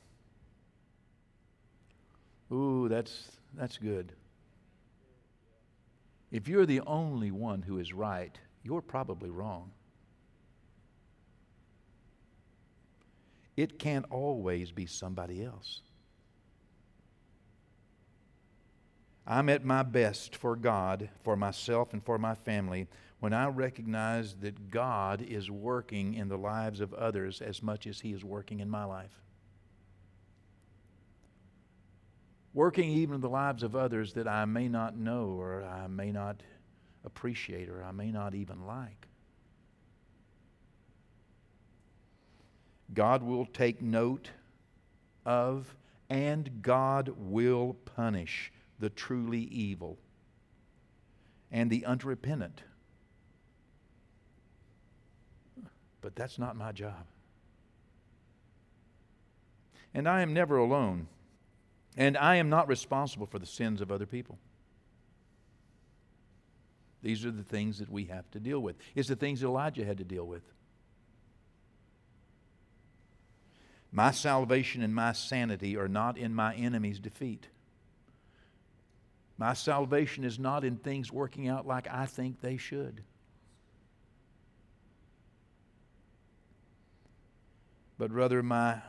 Ooh, 2.52 2.88
that's, 2.88 3.30
that's 3.56 3.78
good. 3.78 4.14
If 6.32 6.48
you're 6.48 6.66
the 6.66 6.82
only 6.82 7.32
one 7.32 7.64
who 7.64 7.78
is 7.78 7.92
right, 7.92 8.40
you're 8.64 8.82
probably 8.82 9.30
wrong. 9.30 9.72
It 13.56 13.78
can't 13.78 14.06
always 14.10 14.72
be 14.72 14.86
somebody 14.86 15.44
else. 15.44 15.82
I'm 19.28 19.50
at 19.50 19.64
my 19.64 19.84
best 19.84 20.36
for 20.36 20.56
God, 20.56 21.10
for 21.24 21.36
myself, 21.36 21.94
and 21.94 22.04
for 22.04 22.18
my 22.18 22.36
family 22.36 22.88
when 23.20 23.34
I 23.34 23.48
recognize 23.48 24.34
that 24.36 24.72
God 24.72 25.22
is 25.22 25.52
working 25.52 26.14
in 26.14 26.30
the 26.30 26.38
lives 26.38 26.80
of 26.80 26.94
others 26.94 27.42
as 27.42 27.62
much 27.62 27.86
as 27.86 28.00
He 28.00 28.14
is 28.14 28.24
working 28.24 28.60
in 28.60 28.70
my 28.70 28.86
life. 28.86 29.22
Working 32.54 32.90
even 32.90 33.16
in 33.16 33.22
the 33.22 33.30
lives 33.30 33.62
of 33.62 33.76
others 33.76 34.14
that 34.14 34.28
I 34.28 34.46
may 34.46 34.68
not 34.68 34.98
know 34.98 35.36
or 35.38 35.64
I 35.64 35.88
may 35.88 36.12
not 36.12 36.42
appreciate 37.06 37.70
or 37.70 37.84
I 37.84 37.92
may 37.92 38.12
not 38.12 38.36
even 38.36 38.66
like. 38.66 39.08
God 42.94 43.24
will 43.24 43.46
take 43.46 43.82
note 43.82 44.32
of 45.26 45.76
and 46.10 46.62
God 46.62 47.14
will 47.18 47.76
punish 47.96 48.52
the 48.80 48.90
truly 48.90 49.42
evil 49.42 49.98
and 51.52 51.70
the 51.70 51.86
unrepentant. 51.86 52.64
But 56.02 56.16
that's 56.16 56.40
not 56.40 56.56
my 56.56 56.72
job. 56.72 57.06
And 59.94 60.08
I 60.08 60.22
am 60.22 60.34
never 60.34 60.58
alone. 60.58 61.08
And 61.98 62.18
I 62.18 62.36
am 62.36 62.50
not 62.50 62.68
responsible 62.68 63.26
for 63.26 63.40
the 63.40 63.46
sins 63.46 63.82
of 63.82 63.92
other 63.92 64.06
people. 64.06 64.38
These 67.02 67.26
are 67.26 67.32
the 67.32 67.44
things 67.44 67.80
that 67.80 67.90
we 67.90 68.06
have 68.06 68.30
to 68.32 68.40
deal 68.40 68.60
with. 68.60 68.76
It's 68.96 69.08
the 69.08 69.16
things 69.16 69.44
Elijah 69.44 69.86
had 69.86 69.98
to 70.00 70.04
deal 70.04 70.26
with. 70.26 70.44
My 73.92 74.12
salvation 74.12 74.84
and 74.84 74.94
my 74.94 75.14
sanity 75.14 75.76
are 75.78 75.88
not 75.88 76.18
in 76.18 76.36
my 76.36 76.54
enemy's 76.56 77.00
defeat. 77.00 77.48
My 79.38 79.54
salvation 79.54 80.24
is 80.26 80.38
not 80.38 80.64
in 80.64 80.76
things 80.76 81.12
working 81.12 81.48
out 81.48 81.66
like 81.66 81.88
I 81.90 82.06
think 82.06 82.42
they 82.42 82.58
should. 82.58 83.02
But 87.98 88.12
rather, 88.12 88.44
my 88.44 88.82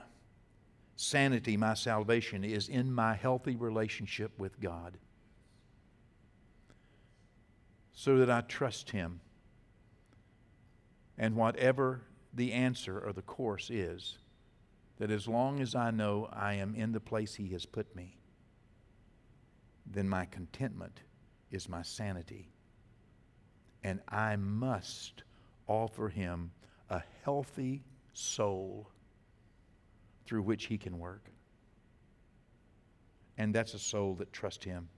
sanity, 0.97 1.57
my 1.57 1.75
salvation 1.75 2.45
is 2.45 2.69
in 2.69 2.93
my 2.93 3.15
healthy 3.15 3.57
relationship 3.57 4.33
with 4.39 4.61
God 4.61 4.99
so 8.01 8.17
that 8.17 8.31
I 8.31 8.41
trust 8.41 8.93
Him. 8.93 9.21
And 11.19 11.37
whatever 11.37 12.01
the 12.33 12.55
answer 12.55 12.99
or 12.99 13.13
the 13.13 13.21
course 13.21 13.69
is, 13.69 14.17
that 14.97 15.11
as 15.11 15.29
long 15.29 15.61
as 15.61 15.75
I 15.75 15.91
know 15.91 16.27
I 16.33 16.55
am 16.55 16.75
in 16.75 16.93
the 16.93 17.01
place 17.01 17.35
He 17.35 17.49
has 17.49 17.67
put 17.67 17.95
me, 17.95 18.17
then 19.85 20.09
my 20.09 20.25
contentment 20.25 21.03
is 21.51 21.69
my 21.69 21.83
sanity. 21.83 22.49
And 23.85 24.01
I 24.09 24.37
must 24.37 25.23
offer 25.67 26.09
Him 26.09 26.53
a 26.89 27.03
healthy 27.23 27.85
soul 28.15 28.89
through 30.25 30.45
which 30.45 30.65
He 30.65 30.79
can 30.79 30.99
work. 30.99 31.31
And 33.37 33.55
that's 33.55 33.75
a 33.75 33.79
soul 33.79 34.15
that 34.15 34.33
trusts 34.33 34.65
Him 34.65 34.89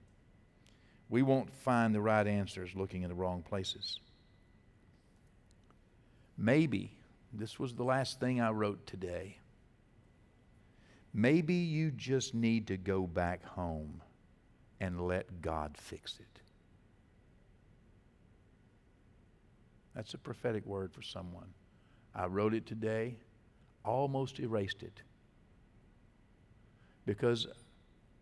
we 1.13 1.21
won't 1.21 1.53
find 1.53 1.93
the 1.93 2.01
right 2.01 2.25
answers 2.25 2.71
looking 2.73 3.03
in 3.03 3.09
the 3.09 3.13
wrong 3.13 3.43
places. 3.43 3.99
Maybe, 6.39 6.97
this 7.31 7.59
was 7.59 7.75
the 7.75 7.83
last 7.83 8.19
thing 8.19 8.41
I 8.41 8.49
wrote 8.49 8.87
today. 8.87 9.37
Maybe 11.13 11.53
you 11.53 11.91
just 11.91 12.33
need 12.33 12.65
to 12.65 12.77
go 12.77 13.05
back 13.05 13.45
home 13.45 14.01
and 14.81 15.05
let 15.07 15.39
God 15.39 15.77
fix 15.77 16.17
it. 16.19 16.41
That's 19.93 20.15
a 20.15 20.17
prophetic 20.17 20.65
word 20.65 20.91
for 20.91 21.03
someone. 21.03 21.53
I 22.15 22.25
wrote 22.25 22.55
it 22.55 22.65
today, 22.65 23.17
almost 23.85 24.39
erased 24.39 24.81
it. 24.81 25.03
Because 27.05 27.45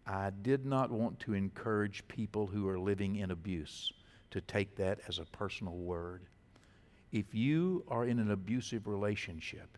I 0.05 0.31
did 0.41 0.65
not 0.65 0.91
want 0.91 1.19
to 1.21 1.33
encourage 1.33 2.07
people 2.07 2.47
who 2.47 2.67
are 2.67 2.79
living 2.79 3.17
in 3.17 3.31
abuse 3.31 3.93
to 4.31 4.41
take 4.41 4.75
that 4.77 4.99
as 5.07 5.19
a 5.19 5.25
personal 5.25 5.75
word. 5.75 6.23
If 7.11 7.35
you 7.35 7.83
are 7.87 8.05
in 8.05 8.19
an 8.19 8.31
abusive 8.31 8.87
relationship, 8.87 9.77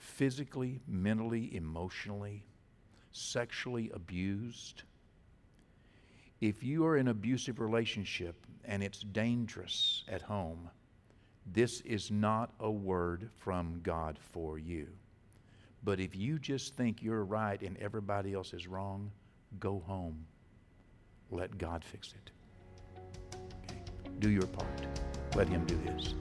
physically, 0.00 0.80
mentally, 0.86 1.54
emotionally, 1.56 2.44
sexually 3.12 3.90
abused, 3.94 4.82
if 6.40 6.62
you 6.62 6.84
are 6.84 6.96
in 6.96 7.08
an 7.08 7.12
abusive 7.12 7.60
relationship 7.60 8.46
and 8.64 8.82
it's 8.82 9.00
dangerous 9.00 10.04
at 10.08 10.22
home, 10.22 10.70
this 11.46 11.80
is 11.82 12.10
not 12.10 12.52
a 12.60 12.70
word 12.70 13.30
from 13.36 13.80
God 13.82 14.18
for 14.32 14.58
you. 14.58 14.88
But 15.86 16.00
if 16.00 16.16
you 16.16 16.40
just 16.40 16.74
think 16.74 17.00
you're 17.00 17.24
right 17.24 17.62
and 17.62 17.78
everybody 17.78 18.34
else 18.34 18.52
is 18.52 18.66
wrong, 18.66 19.08
go 19.60 19.84
home. 19.86 20.26
Let 21.30 21.56
God 21.58 21.84
fix 21.84 22.12
it. 22.12 22.32
Okay. 23.70 23.80
do 24.18 24.28
your 24.28 24.48
part. 24.48 24.84
Let 25.36 25.48
Him 25.48 25.64
do 25.64 25.78
His. 25.78 26.14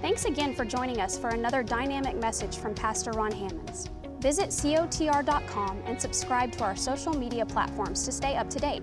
Thanks 0.00 0.24
again 0.24 0.54
for 0.54 0.64
joining 0.64 1.02
us 1.02 1.18
for 1.18 1.28
another 1.28 1.62
dynamic 1.62 2.16
message 2.16 2.56
from 2.56 2.74
Pastor 2.74 3.10
Ron 3.10 3.30
Hammonds. 3.30 3.90
Visit 4.20 4.48
cotr.com 4.48 5.82
and 5.84 6.00
subscribe 6.00 6.50
to 6.52 6.64
our 6.64 6.74
social 6.74 7.12
media 7.12 7.44
platforms 7.44 8.06
to 8.06 8.12
stay 8.12 8.36
up 8.36 8.48
to 8.48 8.58
date. 8.58 8.82